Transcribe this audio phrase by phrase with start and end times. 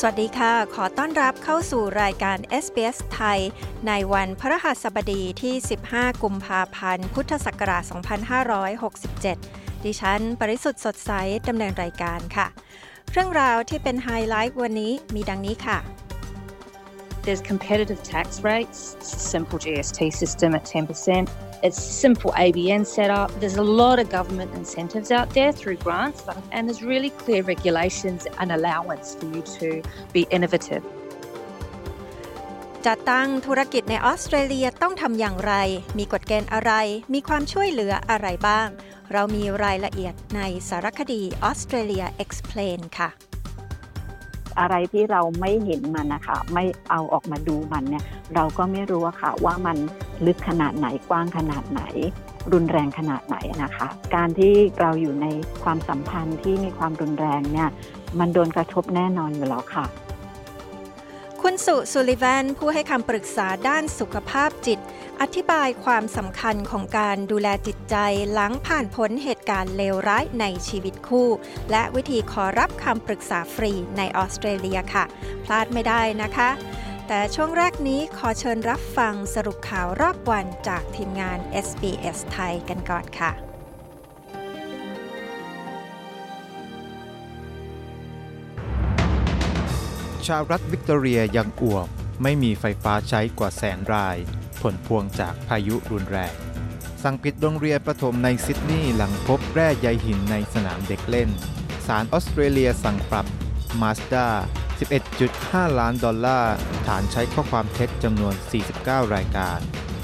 [0.00, 3.40] สวัสดีค่ะ ขอต้อนรับเข้าสู่รายการ SBS ไทย
[3.86, 5.54] ในวันพระหัสบดีที่
[5.88, 7.82] 15 กุมภาพันธ์ พุทธศักราช
[9.04, 11.10] 2567 ดิฉัน ปริสุทธ์สดใส
[11.48, 12.46] ดำเนินรายการค่ะ
[13.12, 15.78] เรื่องราวที่เป็นไฮไลท์วันนี้มีดังนี้ค่ะ
[17.25, 21.29] There's competitive tax rates, it's a simple GST system at 10%.
[21.63, 23.29] It's simple ABN setup.
[23.39, 28.25] There's a lot of government incentives out there through grants, and there's really clear regulations
[28.39, 29.67] and allowance for you to
[30.13, 30.83] be innovative.
[32.87, 35.53] จัดตั้งธุรกิจในออสเตรเลียต้องทำอย่างไร
[35.97, 36.71] มีกฎเกณฑ์อะไร
[37.13, 38.69] มีความช่วยเหลืออะไรบ้าง
[39.13, 43.09] เรามีรายละเอียดในสารคดี Australia Explain ค่ะ
[44.60, 48.04] อะไรที่เราไม่เห็นมันนะคะ ไม่เอาออกมาดูมันเนี่ย
[48.34, 49.76] เราก็ไม่รู้ค่ะว่ามัน
[50.26, 51.82] ลึกขนาดไหนกว้างขนาดไหน
[52.52, 55.26] รุนแรงขนาดไหนนะคะ การที่เราอยู่ใน
[55.62, 57.68] ความสัมพันธ์ที่มีความรุนแรงเนี่ย
[58.18, 59.84] มันโดนกระทบแน่นอนอยู่แล้วค่ะ
[61.42, 64.78] คุณสุสุลิวันผู้ให้คำปรึกษาด้านสุขภาพจิต
[65.20, 67.96] อธิบายความสำคัญของการดูแลจิตใจ
[68.32, 71.28] หลังผ่านพ้นเหตุการณ์เลวร้ายในชีวิตคู่
[71.70, 75.04] และวิธีขอรับคำปรึกษาฟรีในออสเตรเลียค่ะ
[75.44, 76.50] พลาดไม่ได้นะคะ
[77.08, 83.55] แต่ช่วงแรกนี้ขอเชิญรับฟังสรุปข่าวรอบวันจากทีมงาน SBS ไทยกันก่อนค่ะ
[90.26, 91.86] ชาวรัฐวิกตอเรียยังอ่วม
[92.22, 94.16] ไม่มีไฟฟ้าใช้กว่าแสนราย
[94.60, 96.34] ผลพวงจากพายุรุนแรง
[97.02, 101.30] สั่งปิดโรงเรียนประถมในซิดนีย์หลังพบแร่ใยหินในสนามเด็กเล่น
[101.86, 103.26] ศาลออสเตรเลียสั่งปรับ
[103.80, 104.26] มาสด้า
[105.02, 106.54] 11.5 ล้านดอลลาร์
[106.86, 108.34] ฐานใช้ข้อความเท็จจำนวน
[108.74, 109.58] 49 รายการ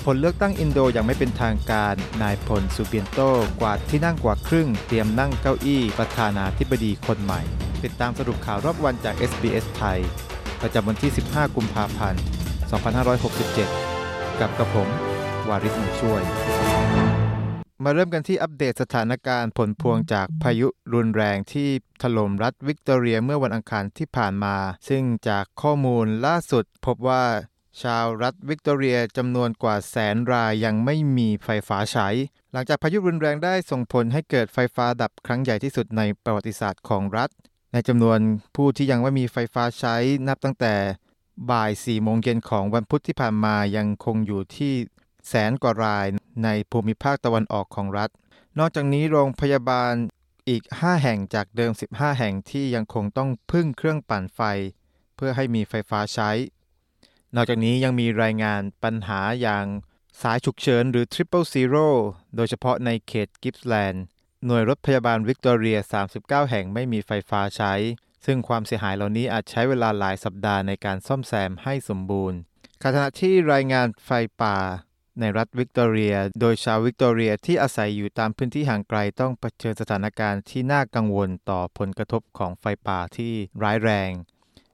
[0.04, 3.20] ผลเลือกตั้งอินโดยังไม่เป็นทางการ นายพลสุเบียนโต
[3.60, 7.42] กวาดที่นั่งกว่าครึ่ง เตรียมนั่งเก้าอี้ประธานาธิบดีคนใหม่
[7.84, 9.98] ติดตามสรุปข่าวรอบวันจาก SBS ไทย
[10.62, 12.22] ประจำวันที่ 15 กุมภาพันธ์
[13.50, 14.88] 2567 กับกระผม
[15.48, 16.22] วาริศมุช่วย
[17.84, 21.68] มาเริ่มกันที่อัปเดตสถานการณ์ผลพวงจากพายุรุนแรงที่
[22.02, 24.56] ถล่มรัฐวิกตอเรียเมื่อวันอังคารที่ผ่านมา
[24.88, 27.24] ซึ่งจากข้อมูลล่าสุดพบว่า
[27.82, 32.08] ชาวรัฐวิกตอเรียจำนวนกว่าแสนรายยังไม่มีไฟฟ้าใช้
[32.52, 37.30] หลังจากพายุรุนแรงได้ส่งผลให้เกิดไฟฟ้าดับครั้งใหญ่ที่สุดในประวัติศาสตร์ของรัฐ
[37.72, 38.18] ในจำนวน
[38.56, 39.96] ผู้ที่ยังไม่มีไฟฟ้าใช้
[40.28, 40.74] นับตั้งแต่
[41.50, 44.72] บ่าย 4 โมงเย็นของวันพุธที่ผ่านมายังคงอยู่ที่
[45.28, 46.06] แสนกว่าราย
[46.44, 48.10] ในภูมิภาคตะวันออกของรัฐ
[48.58, 49.94] นอกจากนี้โรงพยาบาล
[50.48, 54.40] อีก 5 แห่งจากเดิม 15 แห่งที่ยังคงต้องพึ่งเครื่องปั่นไฟ
[55.16, 56.30] เพื่อให้มีไฟฟ้าใช้
[57.34, 59.66] นอกจากนี้ยังมีรายงานปัญหาอย่าง
[60.22, 61.88] สายฉุกเฉินหรือ Triple Zero
[62.36, 64.04] โดยเฉพาะในเขตกิฟส์แลนด์
[64.46, 65.78] หน่วยรถพยาบาลวิกตอเรีย
[66.14, 67.72] 39 แห่งไม่มีไฟฟ้าใช้
[68.24, 72.38] ซึ่งความเสียหายเหล่านี้อาจใช้เวลาหลายสัปดาห์ในการซ่อมแซมให้สมบูรณ์
[72.84, 74.10] ขณะที่รายงานไฟ
[74.42, 74.56] ป่า
[75.20, 83.32] ในรัฐวิกตอเรีย โดยชาววิกตอเรียที่อาศัยอยู่ตามพื้นที่ห่างไกลต้องเผชิญสถานการณ์ที่น่ากังวลต่อผลกระทบของไฟป่าที่
[83.62, 84.10] ร้ายแรง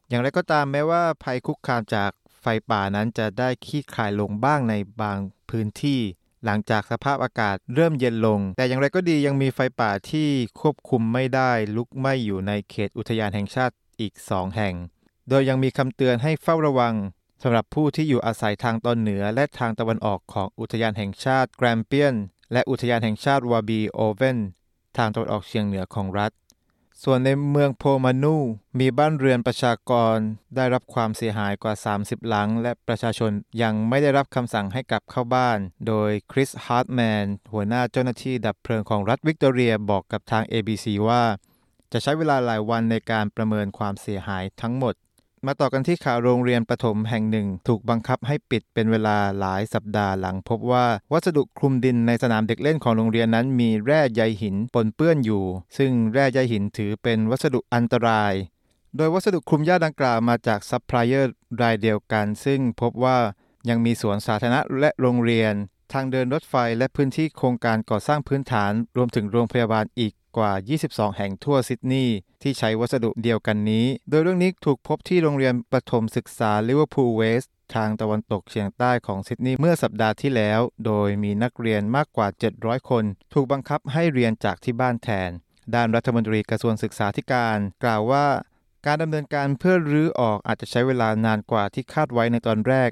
[0.08, 5.18] อย่างไรก็ตามแม้ว่าภัยคุกคามจากไฟป่านั้นจะได้คลี่คลายลงบ้างในบาง
[5.50, 6.00] พื้นที่
[6.44, 10.28] หลังจากสภาพอากาศเริ่มเย็นลง แต่อย่างไรก็ดียังมีไฟป่าที่
[10.60, 14.74] ควบคุมไม่ได้ลุกไหม้อยู่ในเขตอุทยานแห่งชาติอีกสองแห่ง
[15.28, 16.94] โดยยังมีคำเตือนให้เฝ้าระวัง
[17.42, 22.14] สำหรับผู้ที่อยู่อาศัยทางตอนเหนือและทางตะวันออกของอุทยานแห่งชาติแกรมเปียน
[22.52, 24.38] และอุทยานแห่งชาติวาบีโอเวน
[24.96, 26.32] ทางตะวันออกเฉียงเหนือของรัฐ
[27.04, 28.36] ส่วนในเมืองโพโมนัล
[28.78, 30.16] มีบ้านเรือนประชากร
[30.56, 41.22] ได้รับความเสียหายกว่า 30 หลัง และประชาชนยังไม่ได้รับคำสั่งให้กลับเข้าบ้าน โดยคริสฮาร์ตแมนหัวหน้าเจ้าหน้าที่ดับเพลิงของรัฐวิกตอเรียบอกกับทาง ABC ว่า
[41.92, 44.94] จะใช้เวลาหลายวันในการประเมินความเสียหายทั้งหมด
[45.46, 55.44] มาต่อกันที่ข่าวโรงเรียนประถมแห่งหนึ่ง ถูกบังคับให้ปิดเป็นเวลาหลายสัปดาห์หลังพบว่าวัสดุคลุมดินในสนามเด็กเล่นของโรงเรียนนั้นมีแร่ใยหินปนเปื้อนอยู่
[55.78, 58.34] ซึ่งแร่ใยหินถือเป็นวัสดุอันตราย
[58.96, 63.18] โดยวัสดุคลุมหญ้าดังกล่าวมาจากซัพพลายเออร์รายเดียวกัน ซึ่งพบว่า
[63.68, 65.54] ยังมีสวนสาธารณะและโรงเรียน
[65.92, 70.52] ทางเดินรถไฟและพื้นที่โครงการก่อสร้างพื้นฐานรวมถึงโรงพยาบาลอีก กว่า
[70.84, 83.04] 22 แห่งทั่วซิดนีย์ที่ใช้วัสดุเดียวกันนี้ โดยเรื่องนี้ถูกพบที่โรงเรียนประถมศึกษาลิเวอร์พูลเวสต์ทางตะวันตกเฉียงใต้ของซิดนีย์เมื่อสัปดาห์ที่แล้ว โดยมีนักเรียนมากกว่า 700 คน
[83.34, 85.30] ถูกบังคับให้เรียนจากที่บ้านแทน
[85.74, 88.26] ด้านรัฐมนตรีกระทรวงศึกษาธิการ กล่าวว่า
[88.86, 92.90] การดำเนินการเพื่อรื้อออกอาจจะใช้เวลานานกว่าที่คาดไว้ในตอนแรก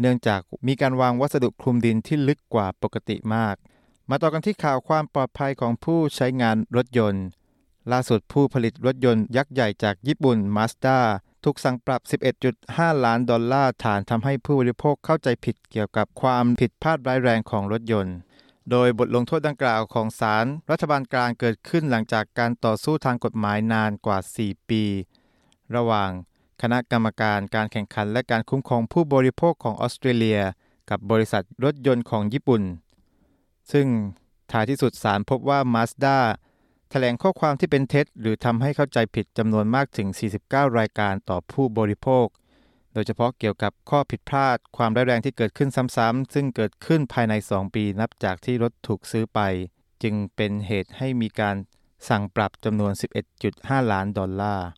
[0.00, 3.56] เนื่องจากมีการวางวัสดุคลุมดินที่ลึกกว่าปกติมาก
[4.10, 7.24] มาต่อกันที่ข่าวความปลอดภัยของผู้ใช้งานรถยนต์
[7.92, 10.98] ล่าสุดผู้ผลิตรถยนต์ยักษ์ใหญ่จากญี่ปุ่น Mazda
[11.44, 12.00] ถูกสั่งปรับ
[12.52, 18.16] 11.5 ล้านดอลลาร์ฐานทำให้ผู้บริโภคเข้าใจผิดเกี่ยวกับความผิดพลาดร้ายแรงของรถยนต์
[18.70, 24.82] โดยบทลงโทษดังกล่าวของศาลรัฐบาลกลางเกิดขึ้นหลังจากการต่อสู้ทางกฎหมายนานกว่า 4 ปี
[25.76, 26.10] ระหว่าง
[26.62, 30.40] คณะกรรมการการแข่งขันและการคุ้มครองผู้บริโภคของออสเตรเลีย
[30.90, 32.62] กับบริษัทรถยนต์ของญี่ปุ่น
[33.72, 33.86] ซึ่ง
[34.52, 36.18] ท้ายที่สุดศาลพบว่า Mazda
[36.90, 40.08] แถลงข้อความที่เป็นเท็จ หรือทำให้เข้าใจผิดจำนวนมากถึง
[40.42, 42.26] 49 รายการต่อผู้บริโภค
[42.92, 49.40] โดยเฉพาะเกี่ยวกับข้อผิดพลาด ความร้ายแรงที่เกิดขึ้นซ้ำๆซึ่งเกิดขึ้นภายใน 2 ปีนับจากที่รถถูกซื้อไป
[50.02, 51.56] จึงเป็นเหตุให้มีการ
[52.08, 52.92] สั่งปรับจำนวน
[53.42, 54.68] 11.5 ล้านดอลลาร์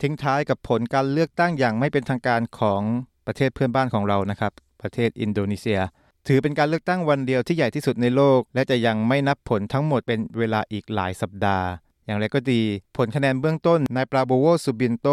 [0.00, 2.82] ทิ้งท้ายกับผลการเลือกตั้งอย่างไม่เป็นทางการของ
[3.26, 4.52] ประเทศเพื่อนบ้านของเรานะครับ
[4.82, 5.80] ประเทศอินโดนีเซีย
[6.28, 11.66] ถือเป็นการเลือกตั้งวันเดียวที่ใหญ่ที่สุดในโลก และจะยังไม่นับผลทั้งหมดเป็นเวลาอีกหลายสัปดาห์
[12.06, 12.62] อย่างไรก็ดี
[12.96, 15.08] ผลคะแนนเบื้องต้นนายปราโบโวสุบินโต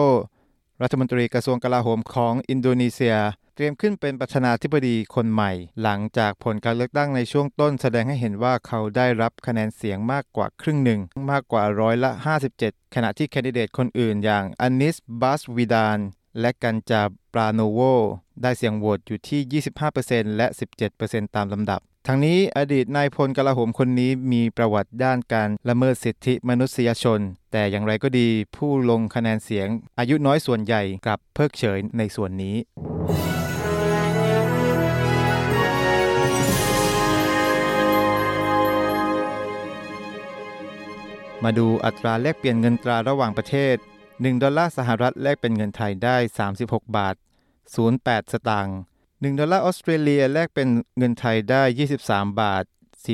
[0.81, 3.17] รัฐมนตรีกระทรวงกลาโหมของอินโดนีเซีย
[3.55, 10.99] เตรียมขึ้นเป็นประธานาธิบดีคนใหม่ หลังจากผลการเลือกตั้งในช่วงต้น แสดงให้เห็นว่าเขาได้รับคะแนนเสียงมากกว่าครึ่งหนึ่ง
[11.31, 12.11] มากกว่าร้อยละ
[12.53, 15.99] 57 ขณะที่แคนดิเดตคนอื่นอย่างอานิสบัสวิดาน
[16.39, 17.01] และกันจา
[17.33, 17.79] ปราโนโว
[18.41, 20.47] ได้เสียงโหวตอยู่ที่ 25%และ
[20.91, 27.19] 17%ตามลำดับทั้งนี้อดีตนายพลกลาโหมคนนี้มีประวัติด้านการละเมิดสิทธิมนุษยชน
[27.51, 29.67] แต่อย่างไรก็ดีผู้ลงคะแนนเสียง
[29.99, 32.55] อายุน้อยส่วนใหญ่กลับเพิกเฉยในส่วนนี้
[41.43, 43.75] มาดูอัตราแลกเปลี่ยนเงินตราระหว่างประเทศ
[44.25, 46.17] 1 ดอลลาร์สหรัฐแลกเป็นเงินไทยได้
[46.55, 47.15] 36 บาท
[47.73, 48.77] 08 สตางค์
[49.09, 51.63] 1ดอลลาร์ออสเตรเลียแลกเป็นเงินไทยได้
[51.99, 52.63] 23 บาท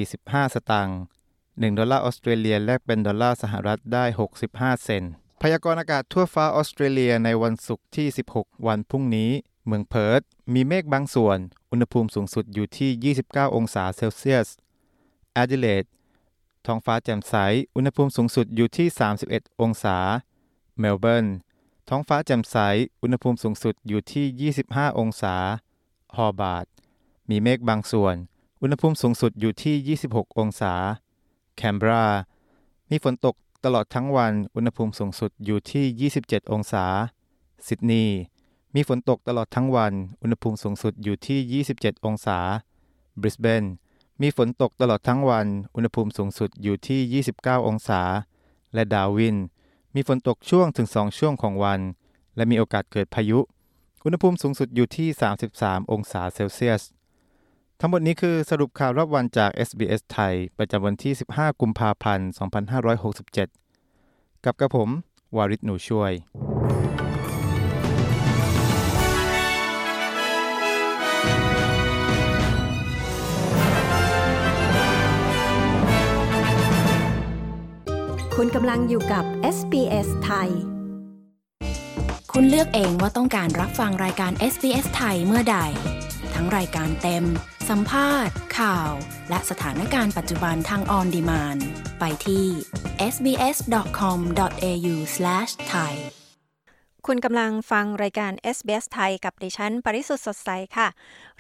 [0.02, 0.98] 45 สตางค์
[1.38, 4.06] 1ดอลลาร์ออสเตรเลียแลกเป็นดอลลาร์สหรัฐได้
[4.44, 5.12] 65 เซนต์
[5.42, 9.32] พยากรณ์อากาศทั่วฟ้าออสเตรเลียในวันศุกร์ที่ 16 วันพรุ่งนี้
[9.66, 10.22] เมืองเพิร์ธ
[10.54, 11.38] มีเมฆบางส่วน
[11.72, 14.48] อุณหภูมิสูงสุดอยู่ที่ 29 องศาเซลเซียส
[15.34, 15.86] แอดิเลด
[16.66, 17.36] ท้องฟ้าแจ่มใส
[17.76, 18.88] อุณหภูมิสูงสุดอยู่ที่
[19.24, 19.98] 31 องศา
[20.80, 21.28] เมลเบิร์น
[21.90, 22.56] ท้องฟ้าแจ่มใส
[23.02, 25.36] อุณหภูมิสูงสุดอยู่ที่ 25 องศา
[26.16, 26.66] ฮอบาร์ต
[27.30, 28.16] มีเมฆบางส่วน
[28.62, 30.74] อุณหภูมิสูงสุดอยู่ที่ 26 องศา
[31.56, 32.06] แคนเบรา
[32.90, 33.36] มีฝนตก
[33.66, 36.86] ตลอดทั้งวัน อุณหภูมิสูงสุดอยู่ที่ 27 องศา
[37.68, 38.18] ซิดนีย์
[38.76, 42.40] มีฝนตกตลอดทั้งวัน อุณหภูมิสูงสุดอยู่ที่ 27 องศา
[43.22, 43.64] บริสเบน
[44.22, 48.02] มีฝนตกตลอดทั้งวัน อุณหภูมิสูงสุดอยู่ที่ 29 องศา
[48.74, 49.38] และดาวิน
[49.96, 51.80] มีฝนตกช่วงถึง 2 ช่วงของวัน
[52.36, 53.40] และมีโอกาสเกิดพายุ
[54.04, 55.08] อุณหภูมิสูงสุดอยู่ที่
[55.50, 56.84] 33 องศาเซลเซียส
[57.80, 62.30] ทั้งหมดนี้คือสรุปข่าวรอบวันจาก SBS ไทย ประจำวันที่ 15 กุมภาพันธ์
[63.78, 64.90] 2567 กับกระผม
[65.36, 66.12] วาริศหนูช่วย
[78.42, 79.26] คุณกำลังอยู่กับ
[79.56, 80.50] SBS ไทย
[82.32, 85.58] คุณเลือกเองว่าต้องการรับฟังรายการ SBS ไทยเมื่อใด
[86.34, 87.24] ทั้งรายการเต็ม
[87.70, 88.92] สัมภาษณ์ ข่าว
[89.30, 91.58] และสถานการณ์ปัจจุบันทางออนดีมาน
[92.00, 92.46] ไปที่
[93.14, 95.94] sbs.com.au/thai
[97.08, 100.88] คุณกำลังฟังรายการ SBS ไทยกับดิฉัน ปริสุทธ์สดใสค่ะ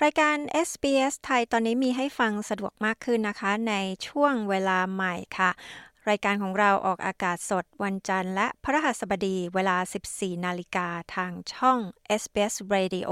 [0.04, 0.36] รายการ
[0.70, 3.74] SBS ไทยตอนนี้มีให้ฟังสะดวกมากขึ้นนะคะ ใน
[4.08, 5.52] ช่วงเวลาใหม่ค่ะ
[6.10, 9.78] รายการของเราออกอากาศสดวันจันทร์และพฤหัสบดีเวลา
[10.12, 11.80] 14 นาฬิกาทางช่อง
[12.22, 13.10] SBS Radio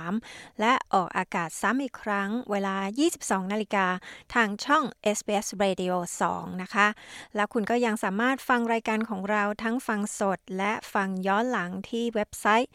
[0.00, 2.76] 3 และออกอากาศซ้ำอีกครั้งเวลา
[3.14, 3.86] 22 นาฬิกา
[4.34, 4.84] ทางช่อง
[5.18, 5.92] SBS Radio
[6.30, 6.86] 2 นะคะ
[7.34, 12.70] แล้วคุณก็ยังสามารถฟังรายการของเราทั้งฟังสดและฟังย้อนหลังที่เว็บไซต์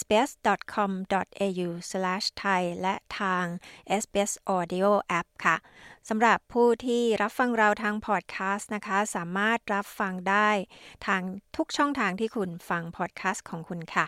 [0.00, 3.44] sbs.com.au/thai และทาง
[4.02, 4.88] SBS Audio
[5.18, 5.56] App ค่ะ
[6.12, 10.48] สำหรับผู้ที่รับฟังเราทางพอดแคสต์นะคะ สามารถรับฟังได้
[11.06, 11.22] ทาง
[11.56, 14.06] ทุกช่องทางที่คุณฟังพอดแคสต์ของคุณค่ะ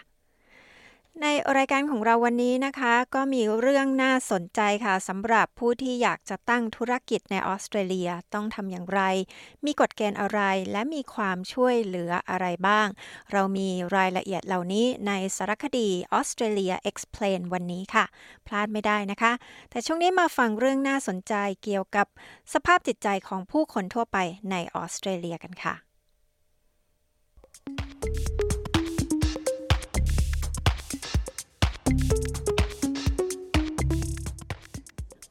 [1.20, 1.26] ใน
[1.56, 9.00] รายการของเราวันนี้นะคะ ก็มีเรื่องน่าสนใจค่ะสำหรับผู้ที่อยากจะตั้งธุรกิจในออสเตรเลียต้องทำอย่างไร
[9.64, 10.40] มีกฎเกณฑ์อะไร
[10.72, 12.86] และมีความช่วยเหลืออะไรบ้าง
[13.32, 18.04] เรามีรายละเอียดเหล่านี้ในสารคดีออสเตรเลีย Explain วันนี้ค่ะ
[18.46, 19.32] พลาดไม่ได้นะคะ
[19.70, 22.06] แต่ช่วงนี้มาฟังเรื่องน่าสนใจเกี่ยวกับ
[22.52, 24.18] สภาพจิตใจของผู้คนทั่วไป
[24.50, 25.91] ในออสเตรเลียกันค่ะ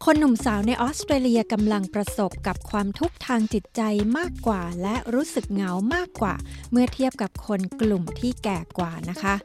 [0.05, 3.81] คนหนุ่มสาวในออสเตรเลียกำลังประสบกับความทุกข์ทางจิตใจ
[4.17, 6.35] มากกว่า และรู้สึกเหงามากกว่า
[6.71, 9.35] เมื่อเทียบกับคนกลุ่มที่แก่กว่านะคะ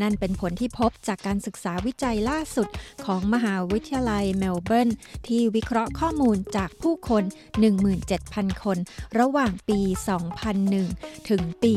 [0.00, 2.68] นั่นเป็นผลที่พบจากการศึกษาวิจัยล่าสุด
[3.04, 4.90] ของมหาวิทยาลัยเมลเบิร์น
[5.26, 7.24] ที่วิเคราะห์ข้อมูลจากผู้คน
[7.92, 8.78] 17,000 คน
[9.18, 9.80] ระหว่างปี
[10.54, 11.74] 2001 ถึงปี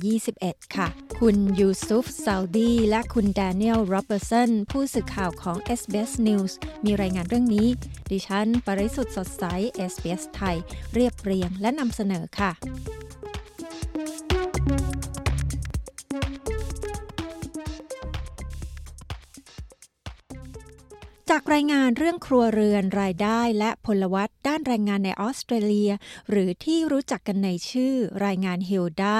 [0.00, 0.88] 2021 ค่ะ
[1.20, 6.52] คุณยูซุฟซาลดี และคุณแดเนียลโรเบอร์สันผู้สื่อข่าวของ SBS News
[6.84, 7.68] มีรายงานเรื่องนี้
[8.10, 9.44] ดิฉัน ปริสุทธ์สดใส
[9.90, 10.56] SBS ไทย
[10.94, 12.52] เรียบเรียงและนำเสนอค่ะ
[21.30, 25.92] จากรายงานเรื่องครัวเรือนรายได้และพลวัตด้านแรงงานในออสเตรเลีย
[26.30, 27.94] หรือที่รู้จักกันในชื่อ
[28.26, 29.16] รายงานฮิลดา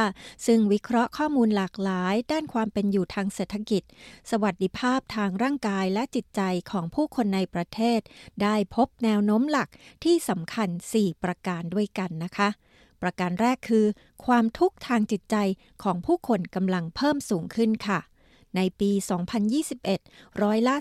[0.47, 3.83] ซึ่งวิเคราะห์ข้อมูลหลากหลาย ด้านความเป็นอยู่ทางเศรษฐกิจ
[4.31, 8.01] สวัสดิภาพทางร่างกายและจิตใจของผู้คนในประเทศ
[8.43, 9.69] ได้พบแนวโน้มหลัก
[10.05, 12.49] ที่สำคัญ 4 ประการด้วยกันนะคะ
[13.03, 13.87] ประการแรกคือ
[14.27, 15.37] ความทุกข์ทางจิตใจ
[15.83, 18.01] ของผู้คนกำลังเพิ่มสูงขึ้นค่ะ
[18.57, 18.91] ในปี
[19.67, 20.75] 2021 ร้อยละ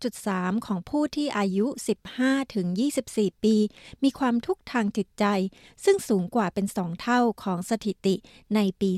[0.00, 1.66] 42.3 ของผู้ที่อายุ
[2.10, 2.66] 15ถึง
[3.06, 3.56] 24 ปี
[4.02, 5.24] มีความทุกข์ทางจิตใจ
[5.84, 8.14] ซึ่งสูงกว่าเป็นสองเท่าของสถิติ
[8.54, 8.90] ในปี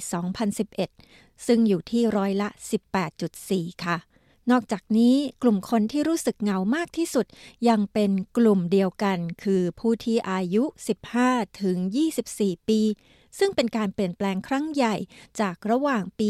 [0.68, 2.48] 2011 ซึ่งอยู่ที่ร้อยละ
[3.16, 3.98] 18.4 ค่ะ
[4.50, 7.26] นอกจากนี้กลุ่มคนที่รู้สึกเหงามากที่สุด
[7.68, 10.64] ยังเป็นกลุ่มเดียวกัน คือผู้ที่อายุ
[11.12, 11.76] 15 ถึง
[12.22, 12.80] 24 ปี
[13.38, 14.94] ซึ่งเป็นการเปลี่ยนแปลงครั้งใหญ่
[15.40, 16.28] จากระหว่างปี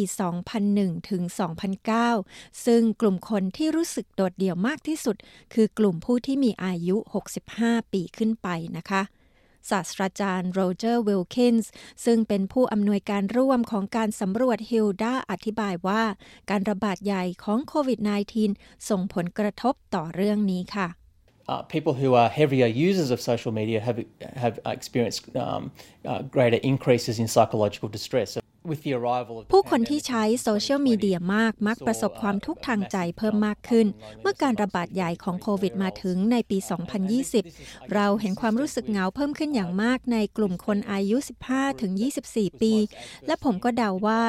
[0.54, 1.22] 2001 ถึง
[1.94, 5.16] 2009 ซึ่งกลุ่มคนที่รู้สึกโดดเดี่ยวมากที่สุด
[5.54, 6.96] คือกลุ่มผู้ที่มีอายุ
[7.44, 9.02] 65 ปีขึ้นไปนะคะ
[9.70, 11.70] ศาสตราจารย์โรเจอร์วิลคินส์
[12.04, 16.02] ซึ่งเป็นผู้อำนวยการร่วมของการสำรวจฮิลดาอธิบายว่า
[16.50, 17.98] การระบาดใหญ่ของโควิด
[18.44, 20.88] -19 ส่งผลกระทบต่อเรื่องนี้ค่ะ
[21.48, 24.04] uh, people who are heavier users of social media have
[24.36, 25.70] have experienced um,
[26.04, 28.38] uh, greater increases in psychological distress.
[29.52, 33.86] ผู้คนที่ใช้โซเชียลมีเดียมากมักประสบความทุกข์ทางใจเพิ่มมากขึ้น
[34.20, 36.58] เมื่อการระบาดใหญ่ของโควิดมาถึงในปี
[37.24, 41.16] 2020 เราเห็นความรู้สึกเหงาเพิ่มขึ้นอย่างมากในกลุ่มคนอายุ
[41.48, 41.92] 15 ถึง
[42.26, 42.72] 24 ปี
[43.26, 44.22] และผมก็เดาว่า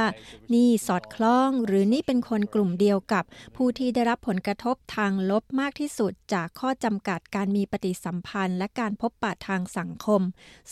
[0.53, 3.23] นี่สอดคล้องหรือนี่เป็นคนกลุ่มเดียวกับ
[3.55, 10.21] ผู้ที่ได้รับผลกระทบทางลบมากที่สุด จากข้อจำกัดการมีปฏิสัมพันธ์ และการพบปะทางสังคม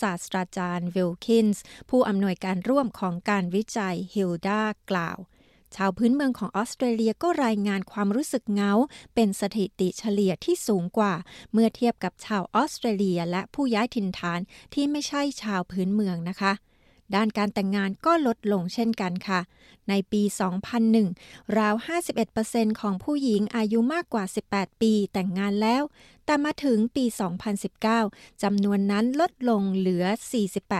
[0.02, 5.18] ศาสตราจารย์วิลคินส์ผู้อำนวยการร่วมของการวิจัยฮิลดากล่าว
[5.76, 8.72] ชาวพื้นเมืองของออสเตรเลียก็รายงานความรู้สึกเงา
[9.16, 11.14] เป็นสถิติเฉลี่ยที่สูงกว่า
[11.54, 14.40] เมื่อเทียบกับชาวออสเตรเลียและผู้ย้ายถิ่นฐาน
[14.74, 16.54] ที่ไม่ใช่ชาวพื้นเมืองนะคะ
[17.16, 19.42] ด้านการแต่งงานก็ลดลงเช่นกันค่ะ
[19.90, 20.22] ในปี
[20.90, 21.76] 2001 ราว
[22.28, 25.84] 51%ของผู้หญิงอายุมากกว่า 18 ปีแต่งงานแล้ว
[26.26, 27.06] แต่มาถึงปี
[27.74, 30.06] 2019 จำนวนนั้นลดลงเหลือ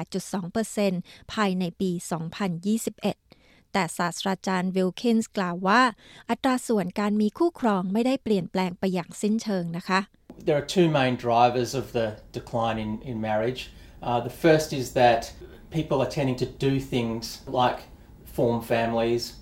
[0.10, 5.82] 48.2%ภายในปี 2021แต่ศาสตราจารย์วิลคินส์กล่าวว่า
[6.30, 10.00] อัตราส่วนการมีคู่ครองไม่ได้เปลี่ยนแปลงไปอย่างสิ้นเชิงนะคะ
[10.48, 13.62] There are two main drivers of the decline in, in marriage.
[14.10, 15.22] Uh, the first is that
[15.74, 17.80] people are tending to do things like
[18.26, 19.38] form families,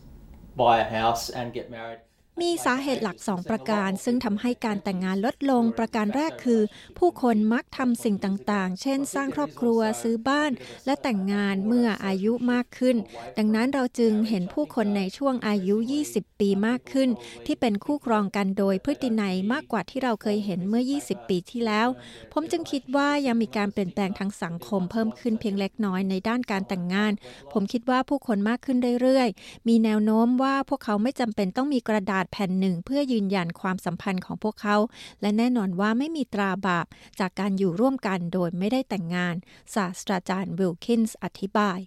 [0.55, 1.99] buy a house, and get married.
[2.39, 6.61] มีสาเหตุหลักสองประการ ซึ่งทำให้การแต่งงานลดลงประการแรกคือ
[6.97, 10.51] ผู้คนมักทำสิ่งต่างๆ เช่น สร้างครอบครัวซื้อบ้าน
[10.85, 12.97] และแต่งงานเมื่ออายุมากขึ้น
[13.37, 15.75] ดังนั้นเราจึงเห็นผู้คนในช่วงอายุ
[16.09, 17.09] 20 ปีมากขึ้น
[17.45, 21.87] ที่เป็นคู่ครองกันโดยพฤตินัยมากกว่าที่เราเคยเห็นเมื่อ 20 ปีที่แล้ว
[22.33, 27.11] ผมจึงคิดว่ายังมีการเปลี่ยนแปลงทางสังคมเพิ่มขึ้นเพียงเล็กน้อยในด้านการแต่งงาน
[27.53, 34.77] ผมคิดว่าผู้คนมากขึ้นเรื่อยๆ มีแนวโน้มว่าพวกเขาไม่จำเป็นต้องมีกระดาษแผ่นหนึ่ง เพื่อยืนยันความสัมพันธ์ของพวกเขา
[35.21, 36.85] และแน่นอนว่าไม่มีตราบาป
[37.19, 39.35] จากการอยู่ร่วมกันโดยไม่ได้แต่งงาน
[39.75, 41.79] ศาสตราจารย์วิลคินส์อธิบาย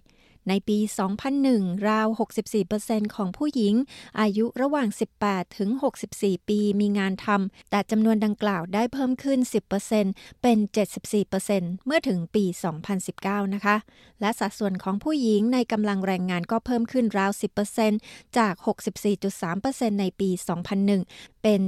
[0.49, 0.77] ในปี
[1.33, 2.07] 2001 ราว
[2.61, 3.73] 64%ของผู้หญิง
[4.19, 4.87] อายุระหว่าง
[5.21, 5.69] 18 ถึง
[6.09, 9.39] 64 ปีมีงานทำ แต่จำนวนดังกล่าวได้เพิ่มขึ้น
[9.91, 10.57] 10%เป็น
[11.21, 12.45] 74%เมื่อถึงปี
[12.99, 13.77] 2019 นะคะ
[14.21, 17.31] และสัดส่วนของผู้หญิงในกำลังแรงงานก็เพิ่มขึ้นราว
[17.83, 18.53] 10%จาก
[19.27, 20.29] 64.3%ในปี
[20.85, 21.59] 2001 เป็น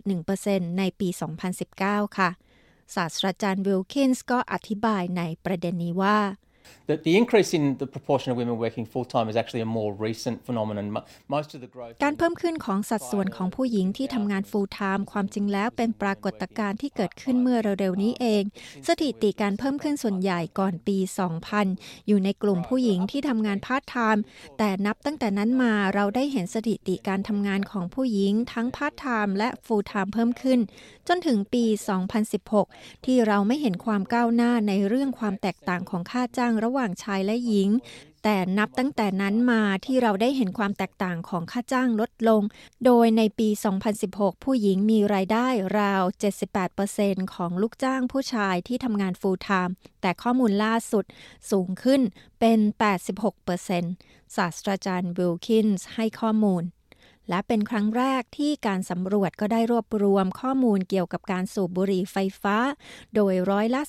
[0.00, 1.08] 74.1%ในปี
[1.62, 2.30] 2019 ค่ะ
[2.94, 6.18] ศาสตราจารย์วิลคินส์ก็อธิบายในประเด็นนี้ว่า
[6.88, 9.92] that the increase in the proportion of women working full time is actually a more
[10.06, 10.86] recent phenomenon.
[11.34, 18.42] Most of the growth การเพิ่มขึ้นของสัดส่วนของผู้หญิงที่ทำงาน full time ความจริงแล้วเป็นปรากฏการณ์ที่เกิดขึ้นเมื่อเร็วๆนี้เอง
[18.88, 20.98] สถิติการเพิ่มขึ้นส่วนใหญ่ก่อนปี
[21.52, 24.22] 2000 อยู่ในกลุ่มผู้หญิงที่ทำงาน part time
[24.58, 30.60] แต่นับตั้งแต่นั้นมาเราได้เห็นสถิติการทำงานของผู้หญิงทั้ง part time และ full time เพิ่มขึ้น
[31.08, 31.64] จนถึงปี
[32.34, 37.70] 2016 ที่เราไม่เห็นความก้าวหน้าในเรื่องความแตกต่างของค่าจ้างระหว่างชายและหญิง
[38.22, 42.42] แต่นับตั้งแต่นั้นมาที่เราได้เห็นความแตกต่างของค่าจ้างลดลง
[42.84, 43.48] โดยในปี
[43.96, 45.46] 2016 ผู้หญิงมีรายได้
[45.78, 46.02] ราว
[46.68, 51.04] 78%ของลูกจ้างผู้ชายที่ทำงาน full time แต่ข้อมูลล่าสุด
[51.50, 52.00] สูงขึ้น
[52.40, 52.58] เป็น
[53.48, 56.62] 86%ศาสตราจารย์วิลคินส์ให้ข้อมูล
[57.28, 62.56] และเป็นครั้งแรกที่การสำรวจก็ได้รวบรวมข้อมูลเกี่ยวกับการสูบบุหรี่ไฟฟ้า
[63.14, 63.80] โดยร้อยละ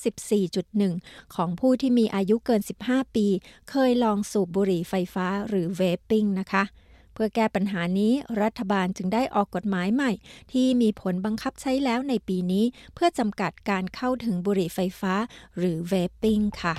[0.64, 3.28] 14.1 ของผู้ที่มีอายุเกิน 15 ปี
[3.70, 6.66] เคยลองสูบบุหรี่ไฟฟ้าหรือ vaping นะคะ
[7.14, 10.12] เพื่อแก้ปัญหานี้รัฐบาลจึงได้ออกกฎหมายใหม่
[10.52, 15.14] ที่มีผลบังคับใช้แล้วในปีนี้ เพื่อจำกัดการเข้าถึงบุหรี่ไฟฟ้า
[15.58, 16.76] หรือเวปปิ้งค่ะ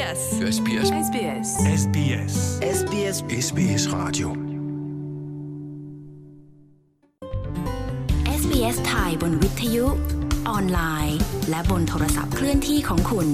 [0.00, 0.22] SBS
[0.56, 1.48] SBS SBS
[1.82, 2.34] SBS
[2.78, 3.16] SBS
[3.46, 4.28] SBS Radio
[8.40, 9.86] SBS ไทยบนวิทยุ
[10.48, 11.18] ออนไลน์
[11.50, 13.28] และบนโทรศัพท์เคลื่อนที่ของคุณ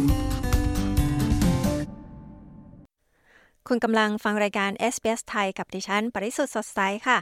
[3.68, 7.18] คุณกำลังฟังรายการ SBS ไทยกับดิฉัน ปริสุทธ์สดใสค่ะ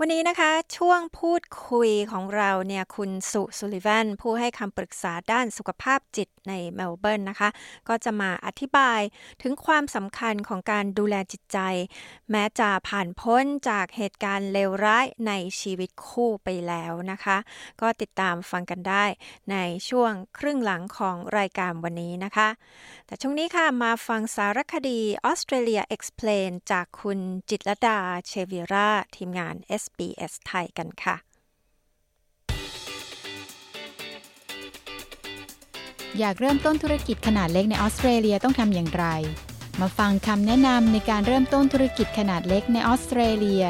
[0.00, 7.48] วันนี้นะคะช่วงพูดคุยของเราเนี่ยคุณสุสุลิวันผู้ให้คำปรึกษาด้านสุขภาพจิตในเมลเบิร์นนะคะ
[7.88, 9.00] ก็จะมาอธิบาย
[9.42, 11.58] ถึงความสำคัญของการดูแลจิตใจ
[12.30, 17.36] แม้จะผ่านพ้นจากเหตุการณ์เลวร้ายในชีวิตคู่ไปแล้วนะคะ
[17.80, 19.04] ก็ติดตามฟังกันได้
[19.50, 19.56] ใน
[19.88, 22.48] ช่วงครึ่งหลังของรายการวันนี้นะคะ
[23.06, 27.18] แต่ช่วงนี้ค่ะมาฟังสารคดี Australia Explain จากคุณ
[27.50, 31.16] จิตรดาเชวิราทีมงาน SBS ไทยกันค่ะ
[36.18, 39.06] อยากเริ่มต้นธุรกิจขนาดเล็กในออสเตรเลียต้องทำอย่างไร
[39.80, 43.64] มาฟังคำแนะนำในการเริ่มต้นธุรกิจขนาดเล็กในออสเตรเลีย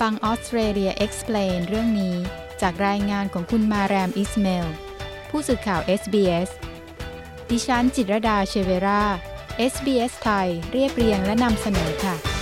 [0.00, 2.16] ฟัง Australia Explain เรื่องนี้
[2.62, 4.66] จากรายงานของคุณมาแรมอิสเมล
[5.30, 6.50] ผู้สื่อข่าว SBS
[7.50, 9.02] ดิฉันจิตรดาเชเวรา
[9.72, 12.39] SBS ไทยเรียบเรียงและนำเสนอค่ะ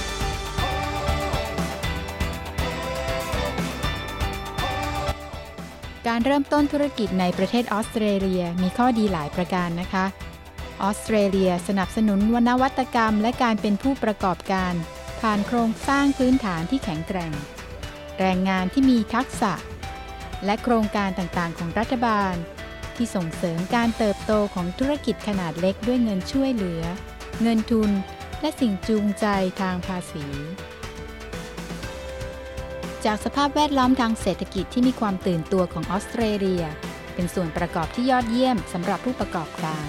[6.08, 10.04] การเริ่มต้นธุรกิจในประเทศออสเตรเลียมีข้อดีหลายประการนะคะ
[10.82, 14.74] ออสเตรเลียสนับสนุนวนวัตกรรมและการเป็นผู้ประกอบการ
[15.20, 17.32] ผ่านโครงสร้างพื้นฐานที่แข็งแกร่ง
[18.18, 19.52] แรงงานที่มีทักษะ
[20.44, 22.34] และโครงการต่างๆ ของรัฐบาล
[22.96, 26.82] ที่ส่งเสริมการเติบโตของธุรกิจขนาดเล็กด้วยเงินช่วยเหลือ
[27.42, 27.90] เงินทุน
[28.40, 29.26] และสิ่งจูงใจ
[29.60, 30.26] ทางภาษี
[33.06, 36.64] จากสภาพแวดล้อมทางเศรษฐกิจที่มีความตื่นตัวของออสเตรเลีย
[37.14, 39.88] เป็นส่วนประกอบที่ยอดเยี่ยมสำหรับผู้ประกอบการ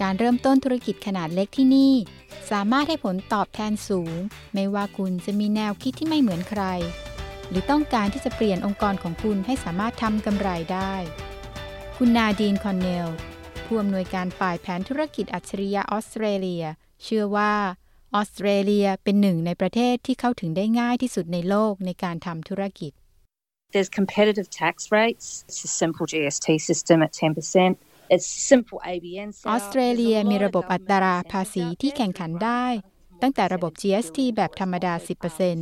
[0.00, 1.94] การเริ่มต้นธุรกิจขนาดเล็กที่นี่
[2.50, 4.14] สามารถให้ผลตอบแทนสูง
[4.54, 6.64] ไม่ว่าคุณจะมีแนวคิดที่ไม่เหมือนใคร
[7.48, 10.94] หรือต้องการที่จะเปลี่ยนองค์กรของคุณให้สามารถทำกำไรได้
[11.96, 13.08] คุณนาดีนคอนเนล
[13.64, 16.64] ผู้อำนวยการฝ่ายแผนธุรกิจอัจฉริยะออสเตรเลีย
[17.04, 17.52] เชื่อว่า
[18.16, 22.92] ออสเตรเลียเป็นหนึ่งในประเทศที่เข้าถึงได้ง่ายที่สุดในโลกในการทำธุรกิจ
[23.74, 25.26] There's competitive tax rates.
[25.48, 27.72] It's a simple GST system at 10%.
[28.14, 32.66] It's simple ABN ออสเตรเลียมีระบบอัตราภาษีที่แข่งขันได้
[33.22, 34.94] ตั้งแต่ระบบ GST แบบธรรมดา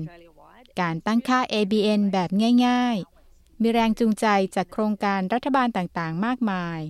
[0.06, 2.30] 10%การตั้งค่า ABN แบบ
[2.66, 2.96] ง่าย
[3.30, 6.80] ๆ มีแรงจูงใจจากโครงการรัฐบาลต่างๆ มากมาย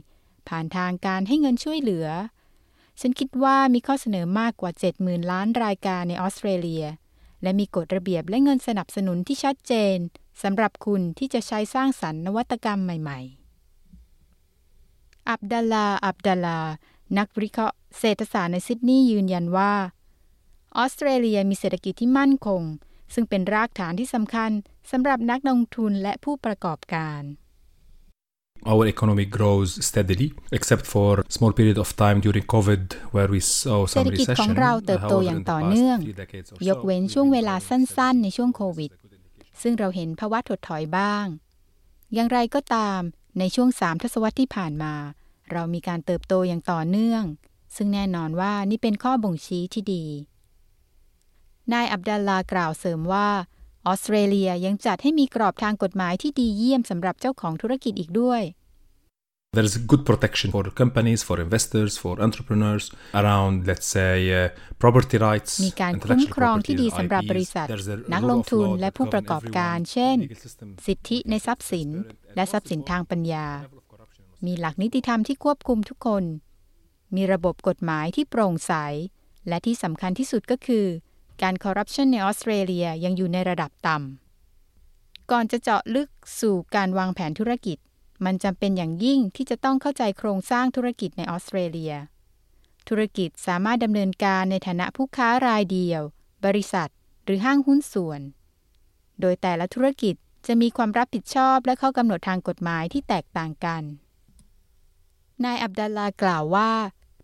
[0.49, 2.09] ผ่านทางการให้เงินช่วยเหลือ
[3.01, 6.85] ฉันคิดว่ามีข้อเสนอมากกว่า 70,000 ล้านรายการในออสเตรเลีย
[7.43, 9.97] และมีกฎระเบียบและเงินสนับสนุนที่ชัดเจน
[10.43, 16.59] สำหรับคุณที่จะใช้สร้างสรรค์นวัตกรรมใหม่ๆ อับดัลลา อับดัลลา
[17.19, 19.73] นักวิเคราะห์เศรษฐศาสตร์ในซิดนีย์ยืนยันว่า
[20.77, 22.63] ออสเตรเลียมีเศรษฐกิจที่มั่นคง
[23.15, 24.51] ซึ่งเป็นรากฐานที่สำคัญ
[24.91, 27.23] สำหรับนักลงทุนและผู้ประกอบการ
[28.73, 32.83] Our economy grows steadily, except for small period of time during COVID
[33.15, 34.61] where we saw เศรษ some ฐกิจของ recession.
[34.61, 37.11] เราเติบโต However, อย่าง in the ต่อ past เนื่อง few decades or ยก so, เว้น we
[37.15, 38.91] ช่วง have เวลา been สั้นๆ ในช่วงโควิด
[39.63, 41.27] ซึ่งเราเห็นภาวะถดถอยบ้าง
[42.15, 43.01] อย่างไรก็ตาม
[43.39, 44.95] ในช่วงสามทศวรรษที่ผ่านมา
[45.53, 47.23] เรามีการเติบโตอย่างต่อเนื่อง
[47.77, 50.05] ซึ่งแน่นอนว่านี่เป็นข้อบ่งชี้ที่ดี
[51.73, 53.29] นายอับดัลลากล่าวเสริมว่า
[53.87, 58.43] ออสเตรเลียยังจัดให้มีกรอบทางกฎหมายที่ดีเยี่ยมสำหรับเจ้าของธุรกิจอีกด้วย
[59.57, 62.85] There is good protection for companies, for investors, for entrepreneurs
[63.21, 64.49] around, let's say, uh,
[64.83, 65.53] property rights.
[65.67, 67.73] มีการคุ้ม intellectual ครองที่ property, ดีสำหรับบริษัท IPs.
[67.73, 69.93] There's a นัก rule ลง of ทุน law และ that ผู้ประ govern กอบการ everyone.
[69.93, 71.89] เช่น Legal system สิทธิในทรัพย์สิน
[72.37, 73.47] และทรัพย์สินทางปัญญา
[74.47, 76.25] มีหลักนิติธรรมที่ควบคุมทุกคน
[77.17, 78.73] มีระบบกฎหมายที่โปร่งใส
[79.49, 80.87] และที่สำคัญที่สุดก็คือ
[81.43, 86.09] การคอร์รัปชันในออสเตรเลียยังอยู่ในระดับต่ำ ก่อนจะเจาะลึก
[86.41, 87.79] สู่การวางแผนธุรกิจ
[88.25, 91.95] มันจำเป็นอย่างยิ่งที่จะต้องเข้าใจโครงสร้างธุรกิจในออสเตรเลีย
[92.89, 96.03] ธุรกิจสามารถดำเนินการในฐานะผู้ค้ารายเดียว
[96.45, 96.91] บริษัท
[97.25, 98.21] หรือห้างหุ้นส่วน
[99.21, 100.15] โดยแต่ละธุรกิจ
[100.47, 103.83] จะมีความรับผิดชอบและข้อกำหนดทางกฎหมายที่แตกต่างกัน
[105.45, 106.73] นายอับดัลลากล่าวว่า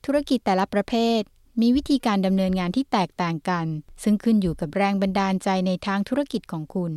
[0.05, 1.23] ธุรกิจแต่ละประเภท
[1.61, 3.67] มีวิธีการดำเนินงานที่แตกต่างกัน
[4.03, 6.95] ซึ่งขึ้นอยู่กับแรงบันดาลใจในทางธุรกิจของคุณ